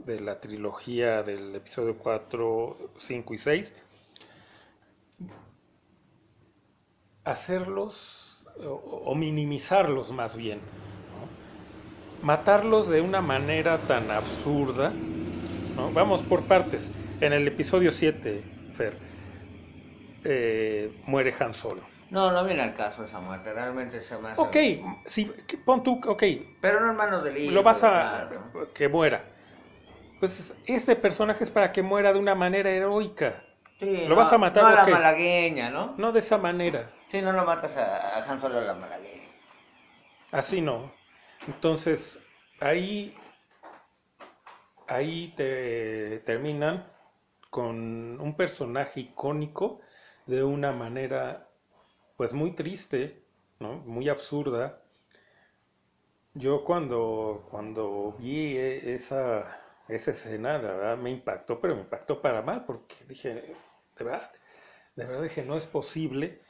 [0.06, 3.74] de la trilogía del episodio 4, 5 y 6,
[7.24, 10.60] hacerlos o minimizarlos más bien
[12.22, 14.94] matarlos de una manera tan absurda.
[15.94, 16.90] Vamos por partes.
[17.20, 18.44] En el episodio 7,
[18.76, 18.98] Fer,
[20.24, 21.82] eh, muere Han Solo.
[22.10, 24.58] No, no viene al caso esa muerte, realmente se me Ok,
[25.06, 25.26] si,
[25.64, 26.24] pon tú, ok.
[26.60, 28.30] Pero no hermano de Lo vas a...
[28.74, 29.24] que muera.
[30.20, 33.44] Pues ese personaje es para que muera de una manera heroica.
[33.78, 34.62] Sí, lo vas a matar.
[34.62, 35.96] No a la malagueña, ¿no?
[35.98, 36.92] No de esa manera.
[37.08, 39.30] Sí, no lo matas a, a Han Solo a la malagueña.
[40.32, 40.92] Así no.
[41.48, 42.20] Entonces,
[42.60, 43.18] ahí,
[44.88, 46.86] ahí te terminan
[47.50, 49.80] con un personaje icónico
[50.26, 51.48] de una manera
[52.18, 53.24] pues muy triste,
[53.60, 53.78] ¿no?
[53.78, 54.82] muy absurda.
[56.34, 62.22] Yo cuando, cuando vi e, esa, esa escena, la verdad me impactó, pero me impactó
[62.22, 64.32] para mal, porque dije, de verdad,
[64.96, 66.42] de verdad dije, no es posible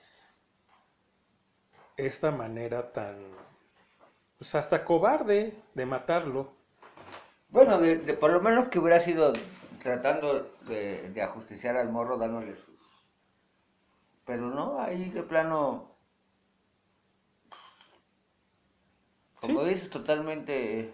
[1.98, 3.16] esta manera tan,
[4.38, 6.52] pues hasta cobarde de matarlo.
[7.50, 9.34] Bueno, de, por lo menos que hubiera sido
[9.82, 12.56] tratando de, ajusticiar al morro dándole.
[14.26, 15.90] Pero no, ahí de plano...
[19.40, 20.94] Como dices, totalmente...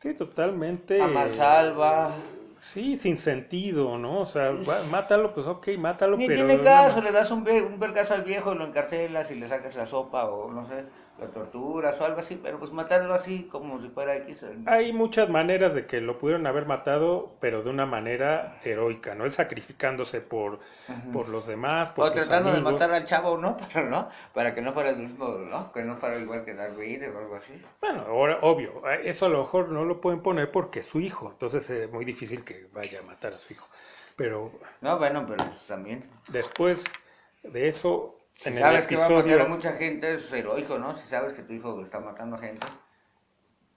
[0.00, 1.00] Sí, totalmente...
[1.00, 2.14] A mansalva.
[2.58, 4.20] Sí, sin sentido, ¿no?
[4.20, 4.52] O sea,
[4.90, 8.58] mátalo, pues ok, mátalo, Ni tiene caso, le das un, un vergazo al viejo y
[8.58, 10.84] lo encarcelas y le sacas la sopa o no sé
[11.26, 14.46] torturas o algo así, pero pues matarlo así como si fuera X.
[14.66, 19.24] Hay muchas maneras de que lo pudieron haber matado, pero de una manera heroica, ¿no?
[19.24, 20.60] Él sacrificándose por,
[21.12, 23.56] por los demás, por O tratando de matar al chavo, ¿no?
[23.72, 24.08] Para, ¿no?
[24.32, 25.72] Para que no fuera el mismo, ¿no?
[25.72, 27.60] Que no fuera igual que Darth Vader o algo así.
[27.80, 31.30] Bueno, ahora, obvio, eso a lo mejor no lo pueden poner porque es su hijo,
[31.32, 33.66] entonces es muy difícil que vaya a matar a su hijo.
[34.16, 34.52] Pero...
[34.80, 36.04] No, bueno, pero también.
[36.28, 36.84] Después
[37.42, 40.94] de eso, si sabes que va a matar a mucha gente, es heroico, ¿no?
[40.94, 42.66] Si sabes que tu hijo está matando a gente.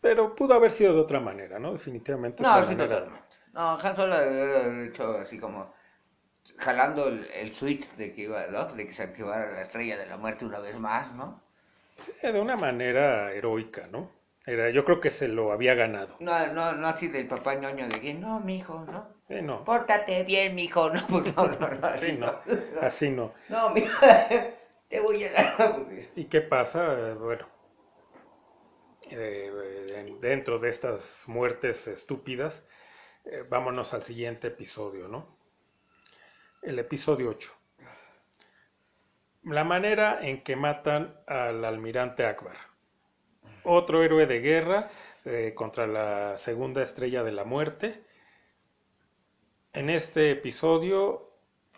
[0.01, 1.73] Pero pudo haber sido de otra manera, ¿no?
[1.73, 2.43] Definitivamente.
[2.43, 3.19] No, sí, totalmente.
[3.53, 5.73] No, Han Solo ha hecho así como
[6.59, 8.65] jalando el, switch de que iba, ¿no?
[8.65, 11.41] De que se activara la estrella de la muerte una vez más, ¿no?
[11.99, 14.11] Sí, de una manera heroica, ¿no?
[14.45, 16.17] Era, yo creo que se lo había ganado.
[16.19, 19.07] No, no, no así del papá ñoño de que, no, mi hijo, ¿no?
[19.31, 19.63] Sí, no.
[19.63, 20.89] Pórtate bien, mijo.
[20.93, 22.35] No, no, no, no, así no.
[22.81, 23.33] Así no.
[23.47, 24.05] No, mijo,
[24.89, 25.85] te voy a dar.
[26.15, 27.13] ¿Y qué pasa?
[27.13, 27.47] Bueno,
[29.09, 32.67] eh, dentro de estas muertes estúpidas,
[33.23, 35.37] eh, vámonos al siguiente episodio, ¿no?
[36.61, 37.53] El episodio 8.
[39.45, 42.57] La manera en que matan al almirante Akbar.
[43.63, 44.89] Otro héroe de guerra
[45.23, 48.10] eh, contra la segunda estrella de la muerte
[49.73, 51.29] en este episodio,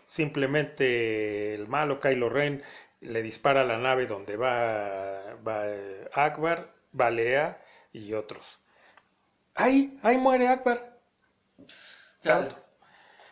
[0.06, 2.62] simplemente el malo Kylo Ren
[3.00, 7.60] le dispara a la nave donde va, va eh, Akbar, Balea
[7.92, 8.58] y otros.
[9.54, 10.98] Ahí, ahí muere Akbar.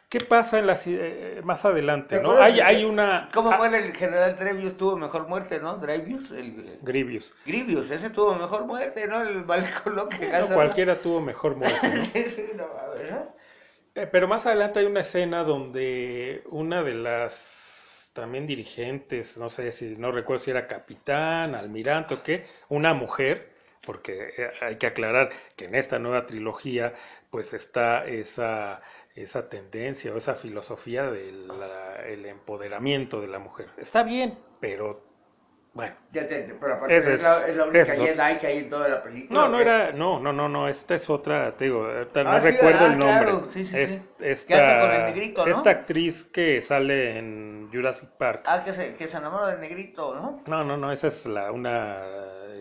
[0.08, 2.20] ¿Qué pasa en eh, más adelante?
[2.20, 2.36] ¿no?
[2.38, 3.30] Hay, hay una.
[3.32, 4.76] ¿Cómo ah, muere el general Trevius?
[4.76, 5.78] Tuvo mejor muerte, ¿no?
[5.78, 6.30] Drevius.
[6.32, 6.78] El...
[6.82, 7.32] Grievous.
[7.46, 9.22] Grievous, ese tuvo mejor muerte, ¿no?
[9.22, 12.10] El balcón que no, Cualquiera tuvo mejor muerte.
[12.54, 13.32] ¿no?
[13.94, 19.72] Eh, pero más adelante hay una escena donde una de las también dirigentes, no sé
[19.72, 24.86] si, no recuerdo si era capitán, almirante o qué, una mujer, porque eh, hay que
[24.86, 26.94] aclarar que en esta nueva trilogía
[27.30, 28.82] pues está esa,
[29.14, 33.68] esa tendencia o esa filosofía del empoderamiento de la mujer.
[33.78, 35.11] Está bien, pero
[35.74, 35.94] bueno.
[36.12, 38.88] Ya te, pero aparte es, es, la, es la única Jedi que hay en toda
[38.88, 39.40] la película.
[39.40, 42.86] No, no era, no, no, no, no, esta es otra, te digo, no ah, recuerdo
[42.86, 43.24] el nombre.
[43.24, 43.46] Claro.
[43.48, 44.02] Sí, sí, sí.
[44.20, 45.50] Esta, con el negrito, ¿no?
[45.50, 48.42] esta actriz que sale en Jurassic Park.
[48.46, 50.42] Ah, que se, que se enamora del negrito, ¿no?
[50.46, 52.02] No, no, no, esa es la, una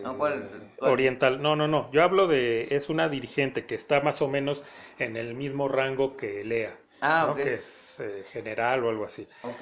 [0.02, 0.48] no, ¿cuál,
[0.80, 1.42] oriental.
[1.42, 4.64] No, no, no, yo hablo de, es una dirigente que está más o menos
[4.98, 6.78] en el mismo rango que Lea.
[7.02, 7.34] Ah, ¿no?
[7.34, 9.28] que es eh, general o algo así.
[9.42, 9.60] Ok.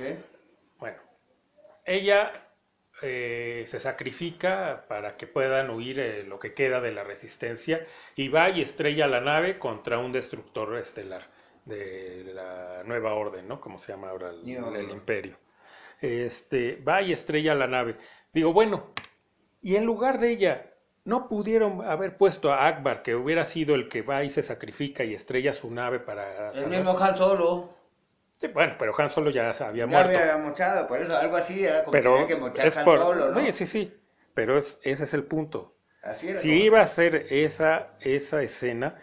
[0.78, 0.98] Bueno,
[1.86, 2.30] ella
[3.02, 7.84] eh, se sacrifica para que puedan huir eh, lo que queda de la resistencia
[8.14, 11.22] y va y estrella la nave contra un destructor estelar
[11.64, 13.60] de la nueva orden, ¿no?
[13.60, 15.36] Como se llama ahora el, imperio.
[16.00, 17.96] Este, va y estrella la nave.
[18.32, 18.92] Digo, bueno,
[19.62, 20.74] y en lugar de ella,
[21.04, 25.04] no pudieron haber puesto a Akbar, que hubiera sido el que va y se sacrifica
[25.04, 26.52] y estrella su nave para...
[26.52, 27.79] El mismo Han Solo.
[28.40, 30.12] Sí, bueno, pero Han Solo ya había muerto.
[30.12, 33.52] Ya había mochado, por eso algo así era como pero que mochar Han Solo, ¿no?
[33.52, 33.94] sí, sí,
[34.32, 35.76] pero ese es el punto.
[36.02, 38.98] Así era si iba a ser esa, esa escena,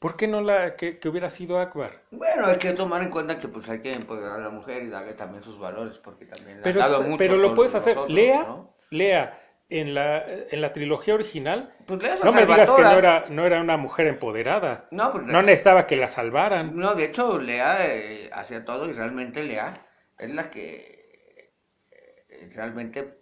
[0.00, 2.02] ¿por qué no la que, hubiera sido Akbar?
[2.10, 4.88] Bueno, hay que tomar en cuenta que pues hay que empoderar a la mujer y
[4.88, 7.96] darle también sus valores, porque también pero, mucho pero lo puedes hacer.
[8.08, 8.56] Lea,
[8.90, 9.38] Lea,
[9.68, 13.60] en la, en la trilogía original, pues no me digas que no era, no era
[13.60, 14.86] una mujer empoderada.
[14.90, 16.76] No, pues, no necesitaba que la salvaran.
[16.76, 19.74] No, de hecho, Lea eh, hacía todo y realmente Lea
[20.18, 21.52] es la que
[21.90, 23.18] eh, realmente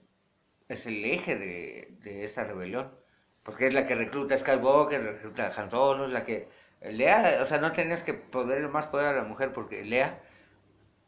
[0.69, 2.93] es el eje de, de esta rebelión.
[3.43, 6.49] Porque es la que recluta a Skywalker, recluta a Han Solo, es la que...
[6.81, 10.21] Lea, o sea, no tenías que poder más poder a la mujer porque Lea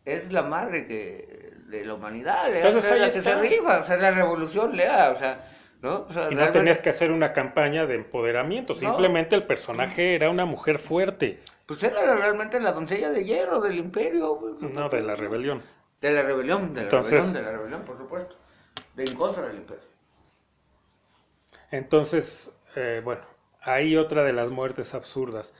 [0.04, 4.10] es la madre que de la humanidad, Lea la que se rifa, o sea, la
[4.10, 5.50] revolución, Lea, o sea,
[5.82, 6.06] ¿no?
[6.30, 10.78] y no tenías que hacer una campaña de empoderamiento, simplemente el personaje era una mujer
[10.78, 11.40] fuerte.
[11.66, 14.58] Pues era realmente la doncella de hierro del imperio.
[14.60, 15.62] no, de la rebelión.
[16.00, 18.36] De la rebelión, de la rebelión, de la rebelión, por supuesto.
[18.94, 19.84] De en contra del imperio.
[21.70, 23.22] Entonces, eh, bueno,
[23.62, 25.54] hay otra de las muertes absurdas.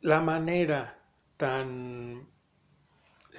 [0.00, 0.98] La manera
[1.36, 2.26] tan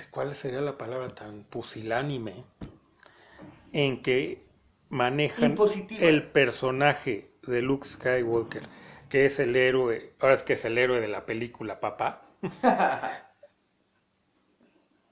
[0.06, 2.44] ¿cuál sería la palabra tan pusilánime?
[3.74, 4.46] En que
[4.90, 5.58] manejan
[6.00, 8.64] el personaje de Luke Skywalker,
[9.10, 12.30] que es el héroe, ahora es que es el héroe de la película Papá.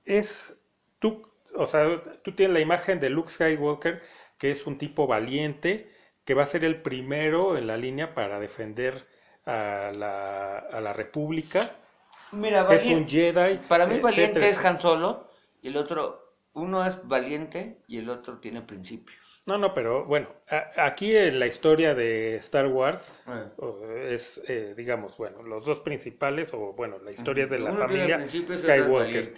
[0.06, 0.56] es
[1.00, 4.04] tú, o sea, tú tienes la imagen de Luke Skywalker,
[4.38, 5.90] que es un tipo valiente,
[6.26, 9.08] que va a ser el primero en la línea para defender
[9.46, 11.76] a la, a la República
[12.32, 13.58] Mira, es un Jedi.
[13.68, 15.30] Para mí valiente es Han Solo
[15.62, 19.26] y el otro, uno es valiente y el otro tiene principios.
[19.46, 20.28] No, no, pero bueno,
[20.76, 24.10] aquí en la historia de Star Wars eh.
[24.12, 28.26] es, eh, digamos, bueno, los dos principales, o bueno, la historia es de la familia
[28.28, 29.34] Skywalker.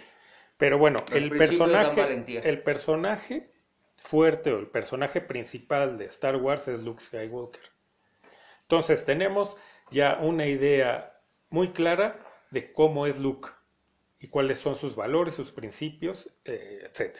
[0.56, 3.50] Pero bueno, el, personaje, el personaje
[3.96, 7.62] fuerte o el personaje principal de Star Wars es Luke Skywalker.
[8.62, 9.56] Entonces tenemos
[9.90, 11.20] ya una idea
[11.50, 12.18] muy clara
[12.50, 13.50] de cómo es Luke
[14.20, 17.16] y cuáles son sus valores, sus principios, eh, etc.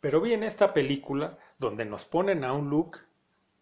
[0.00, 2.98] Pero viene esta película donde nos ponen a un Luke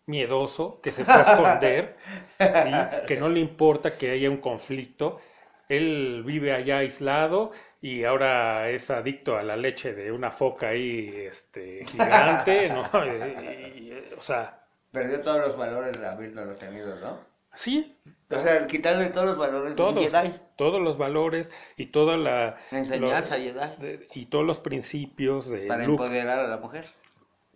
[0.07, 1.97] miedoso, que se fue a esconder,
[3.07, 5.21] que no le importa que haya un conflicto.
[5.69, 11.15] Él vive allá aislado y ahora es adicto a la leche de una foca ahí
[11.17, 12.83] este, gigante, ¿no?
[14.19, 14.59] o sea...
[14.91, 17.32] Perdió todos los valores de haberlo tenido, ¿no?
[17.55, 17.97] Sí.
[18.31, 20.41] O sea, quitarle todos los valores de Jedi.
[20.57, 22.57] Todos los valores y toda la...
[22.71, 24.07] enseñanza Jedi.
[24.15, 26.87] y todos los principios de Para empoderar a la mujer.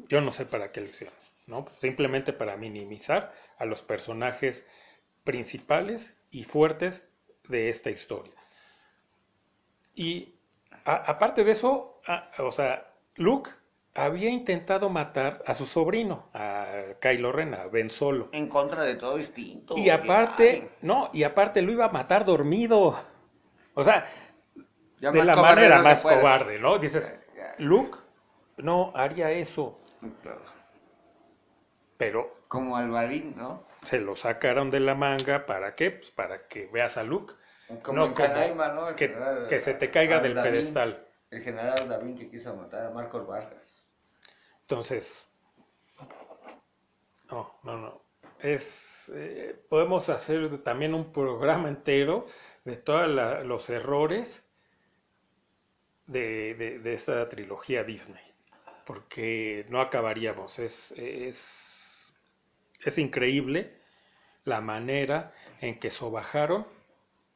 [0.09, 1.11] Yo no sé para qué lección,
[1.47, 1.67] ¿no?
[1.79, 4.67] Simplemente para minimizar a los personajes
[5.25, 7.09] principales y fuertes
[7.49, 8.35] de esta historia.
[9.95, 10.35] Y
[10.85, 12.01] aparte de eso,
[12.39, 13.51] o sea, Luke
[13.97, 16.67] había intentado matar a su sobrino, a
[17.01, 18.29] Kylo Ren, a Ben Solo.
[18.33, 19.75] En contra de todo instinto.
[19.77, 22.95] Y aparte, no, y aparte lo iba a matar dormido.
[23.75, 24.07] O sea,
[25.01, 26.79] de la manera más cobarde, ¿no?
[26.79, 27.19] Dices,
[27.59, 27.99] Luke
[28.59, 29.81] no haría eso.
[31.97, 32.37] Pero.
[32.49, 33.65] Como Alvarín, ¿no?
[33.83, 35.91] Se lo sacaron de la manga, ¿para qué?
[35.91, 37.35] Pues para que veas a Luke.
[37.83, 38.95] Como no, ¿no?
[38.95, 39.13] que,
[39.49, 41.05] que, se te caiga del pedestal.
[41.31, 43.76] El general David que quiso matar a Marcos Vargas.
[44.69, 45.25] Entonces,
[47.31, 48.03] no, no, no.
[48.41, 52.27] es, eh, podemos hacer también un programa entero
[52.65, 53.09] de todos
[53.47, 54.45] los errores
[56.09, 58.25] de, de, esta trilogía Disney,
[58.85, 60.59] porque no acabaríamos.
[60.59, 62.13] Es, es,
[62.85, 63.73] es increíble
[64.45, 66.67] la manera en que sobajaron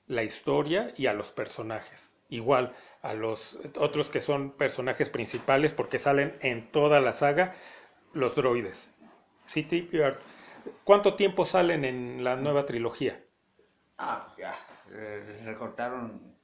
[0.08, 2.10] la historia y a los personajes.
[2.30, 7.54] Igual a los otros que son personajes principales porque salen en toda la saga,
[8.12, 8.88] los droides.
[9.44, 9.90] City
[10.84, 13.20] ¿Cuánto tiempo salen en la nueva trilogía?
[13.98, 14.54] Ah, pues ya.
[14.92, 16.36] Eh, recortaron.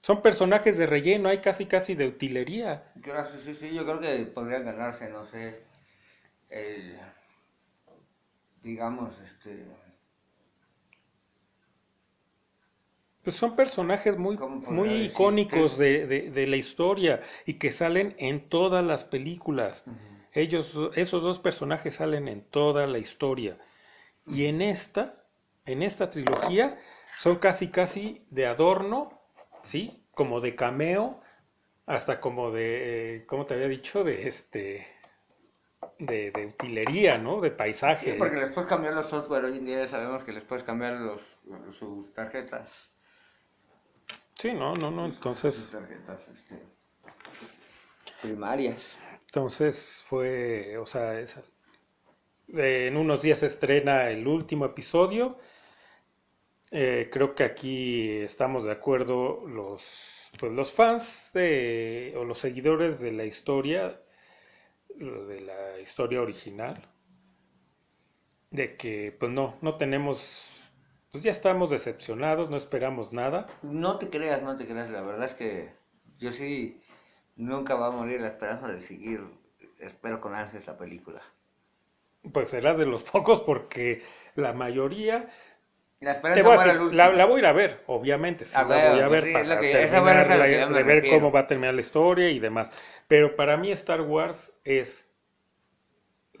[0.00, 2.92] Son personajes de relleno, hay casi casi de utilería.
[3.24, 5.62] Sí, sí, sí, yo creo que podrían ganarse, no sé,
[6.50, 6.98] el,
[8.62, 9.64] digamos, este...
[13.24, 18.84] Pues son personajes muy, muy icónicos de, de, la historia y que salen en todas
[18.84, 19.82] las películas.
[20.32, 23.56] Ellos, esos dos personajes salen en toda la historia.
[24.26, 25.24] Y en esta,
[25.64, 26.78] en esta trilogía,
[27.18, 29.20] son casi casi de adorno,
[29.62, 30.04] ¿sí?
[30.12, 31.20] Como de cameo,
[31.86, 34.04] hasta como de, eh, ¿cómo te había dicho?
[34.04, 34.86] De este,
[35.98, 37.40] de, de, utilería, ¿no?
[37.40, 38.12] De paisaje.
[38.12, 39.44] Sí, porque les puedes cambiar los software.
[39.44, 41.22] Hoy en día sabemos que les puedes cambiar los,
[41.70, 42.93] sus tarjetas.
[44.36, 45.68] Sí, no, no, no, entonces...
[45.70, 46.60] Tarjetas, este,
[48.20, 48.98] primarias.
[49.26, 51.24] Entonces fue, o sea,
[52.48, 55.38] en unos días se estrena el último episodio.
[56.70, 63.00] Eh, creo que aquí estamos de acuerdo los, pues los fans de, o los seguidores
[63.00, 64.00] de la historia,
[64.88, 66.88] de la historia original,
[68.50, 70.53] de que pues no, no tenemos,
[71.14, 73.46] pues ya estamos decepcionados, no esperamos nada.
[73.62, 75.70] No te creas, no te creas, la verdad es que
[76.18, 76.82] yo sí
[77.36, 79.20] nunca va a morir la esperanza de seguir,
[79.78, 81.22] espero con ansias la película.
[82.32, 84.02] Pues serás de los pocos porque
[84.34, 85.28] la mayoría...
[86.00, 90.26] La esperanza la, voy a ir a ver, obviamente, sí, la voy a ver para
[90.26, 92.72] terminar, de ver cómo va a terminar la historia y demás.
[93.06, 95.08] Pero para mí Star Wars es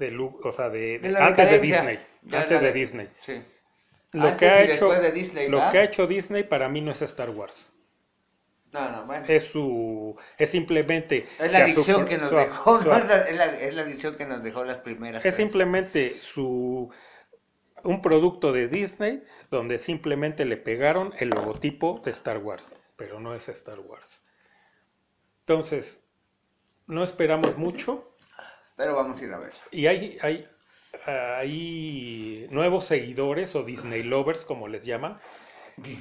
[0.00, 1.98] de o sea, de, antes de Disney,
[2.32, 3.08] antes de Disney.
[4.14, 4.88] Lo que ha hecho
[5.48, 7.72] lo que ha hecho Disney para mí no es Star Wars.
[8.74, 9.24] No, no, bueno.
[9.28, 10.16] Es su.
[10.36, 11.26] Es simplemente.
[11.38, 12.80] Es la adicción que nos dejó.
[12.80, 12.86] es,
[13.36, 15.24] la, es, que nos dejó las primeras.
[15.24, 16.90] Es simplemente su.
[17.84, 23.34] Un producto de Disney donde simplemente le pegaron el logotipo de Star Wars, pero no
[23.34, 24.24] es Star Wars.
[25.40, 26.02] Entonces,
[26.86, 28.16] no esperamos mucho.
[28.76, 29.52] Pero vamos a ir a ver.
[29.70, 30.48] Y hay, hay,
[31.06, 35.18] hay nuevos seguidores o Disney lovers, como les llaman,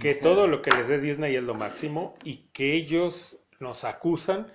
[0.02, 4.48] que todo lo que les dé Disney es lo máximo y que ellos nos acusan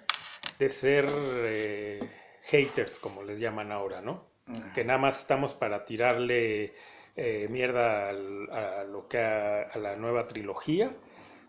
[0.59, 2.01] de ser eh,
[2.43, 4.27] haters, como les llaman ahora, ¿no?
[4.75, 6.73] Que nada más estamos para tirarle
[7.17, 10.97] eh, mierda a lo que a, la nueva trilogía.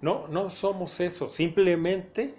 [0.02, 1.30] No, no somos eso.
[1.30, 2.34] Simplemente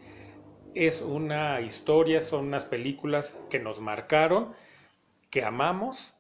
[0.75, 4.53] es una historia, son unas películas que nos marcaron,
[5.31, 6.15] que amamos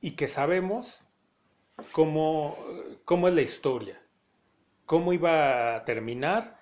[0.00, 1.04] y que sabemos
[1.92, 2.56] cómo,
[3.04, 4.00] cómo es la historia,
[4.84, 6.60] cómo iba a terminar,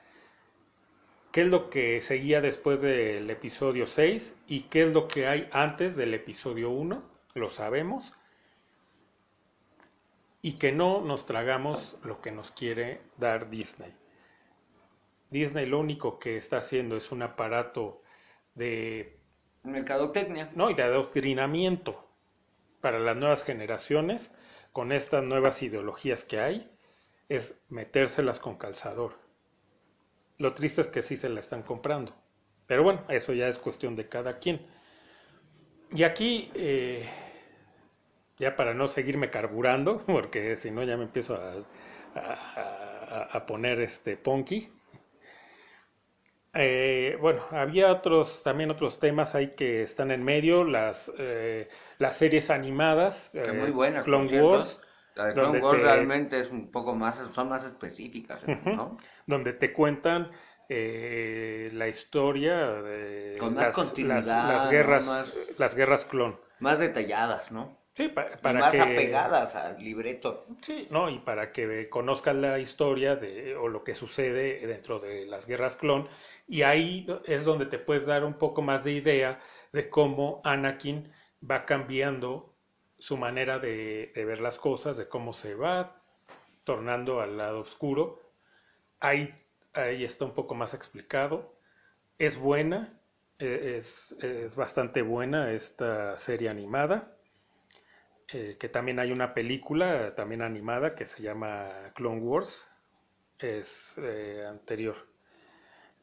[1.32, 5.48] qué es lo que seguía después del episodio 6 y qué es lo que hay
[5.52, 7.02] antes del episodio 1,
[7.34, 8.14] lo sabemos,
[10.42, 13.94] y que no nos tragamos lo que nos quiere dar Disney.
[15.30, 18.02] Disney lo único que está haciendo es un aparato
[18.54, 19.18] de
[19.64, 22.03] mercadotecnia, no, y de adoctrinamiento
[22.84, 24.30] para las nuevas generaciones
[24.70, 26.70] con estas nuevas ideologías que hay
[27.30, 29.14] es metérselas con calzador.
[30.36, 32.14] Lo triste es que sí se la están comprando.
[32.66, 34.66] Pero bueno, eso ya es cuestión de cada quien.
[35.94, 37.08] Y aquí, eh,
[38.38, 41.36] ya para no seguirme carburando, porque si no ya me empiezo
[42.12, 44.70] a, poner este ponky.
[46.54, 52.16] Eh, bueno, había otros, también otros temas ahí que están en medio, las, eh, las
[52.16, 54.80] series animadas, muy buenas, Clone Wars.
[55.16, 58.96] La de Clone Wars realmente es un poco más, son más específicas, ¿no?
[59.26, 60.30] Donde te cuentan
[60.68, 66.38] eh, la historia de Con más las, las, guerras, las guerras clon.
[66.58, 67.78] Más detalladas, ¿no?
[67.94, 70.46] Sí, para, y más apegadas al libreto.
[70.60, 75.26] Sí, no, y para que conozcan la historia de, o lo que sucede dentro de
[75.26, 76.08] las guerras clon
[76.48, 79.38] y ahí es donde te puedes dar un poco más de idea
[79.72, 81.12] de cómo Anakin
[81.48, 82.56] va cambiando
[82.98, 86.02] su manera de, ver las cosas, de cómo se va
[86.64, 88.18] tornando al lado oscuro.
[88.98, 89.32] Ahí,
[89.72, 91.54] ahí está un poco más explicado.
[92.18, 93.00] Es buena,
[93.38, 97.13] e, es, es bastante buena esta serie animada.
[98.34, 102.68] Eh, que también hay una película, también animada, que se llama Clone Wars,
[103.38, 104.96] es eh, anterior.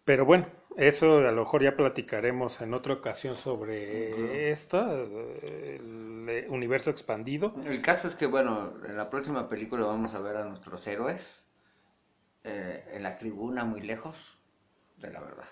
[0.05, 6.89] Pero bueno, eso a lo mejor ya platicaremos en otra ocasión sobre esta, el universo
[6.89, 7.53] expandido.
[7.65, 11.43] El caso es que, bueno, en la próxima película vamos a ver a nuestros héroes
[12.43, 14.39] en la tribuna muy lejos
[14.97, 15.49] de la verdad.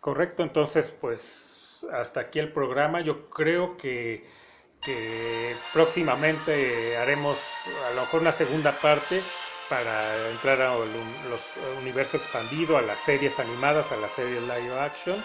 [0.00, 3.02] Correcto, entonces pues hasta aquí el programa.
[3.02, 4.24] Yo creo que,
[5.72, 7.38] próximamente haremos
[7.86, 9.22] a lo mejor una segunda parte
[9.68, 10.92] para entrar al
[11.30, 11.40] los
[11.78, 15.24] universo expandido, a las series animadas, a las series live action.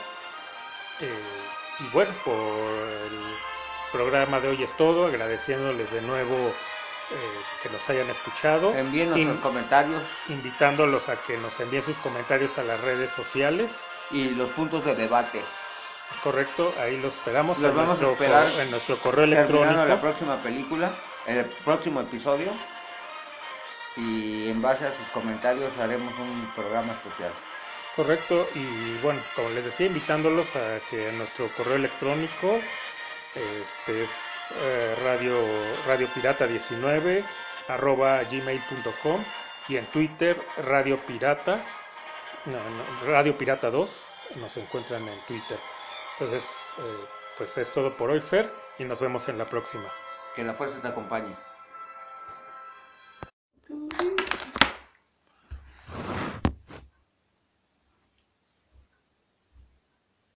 [1.01, 1.43] Eh,
[1.79, 3.35] y bueno, por el
[3.91, 6.35] programa de hoy es todo, agradeciéndoles de nuevo
[7.11, 8.73] eh, que nos hayan escuchado.
[8.73, 10.01] Envíen sus comentarios.
[10.29, 14.95] Invitándolos a que nos envíen sus comentarios a las redes sociales y los puntos de
[14.95, 15.43] debate.
[16.23, 17.59] Correcto, ahí los esperamos.
[17.59, 19.85] Los vamos a esperar en nuestro correo electrónico.
[19.85, 20.91] la próxima película,
[21.25, 22.51] el próximo episodio.
[23.95, 27.31] Y en base a sus comentarios haremos un programa especial.
[27.95, 32.59] Correcto, y bueno, como les decía, invitándolos a que en nuestro correo electrónico
[33.33, 34.11] este es
[34.55, 35.43] eh, radio,
[35.87, 37.25] radio pirata 19
[37.67, 39.23] arroba gmail.com
[39.67, 41.59] y en Twitter radio pirata
[43.05, 43.89] Radio Pirata 2,
[44.37, 45.59] nos encuentran en Twitter.
[46.19, 49.95] Entonces, eh, pues es todo por hoy, Fer, y nos vemos en la próxima.
[50.31, 51.37] Que la fuerza te acompañe.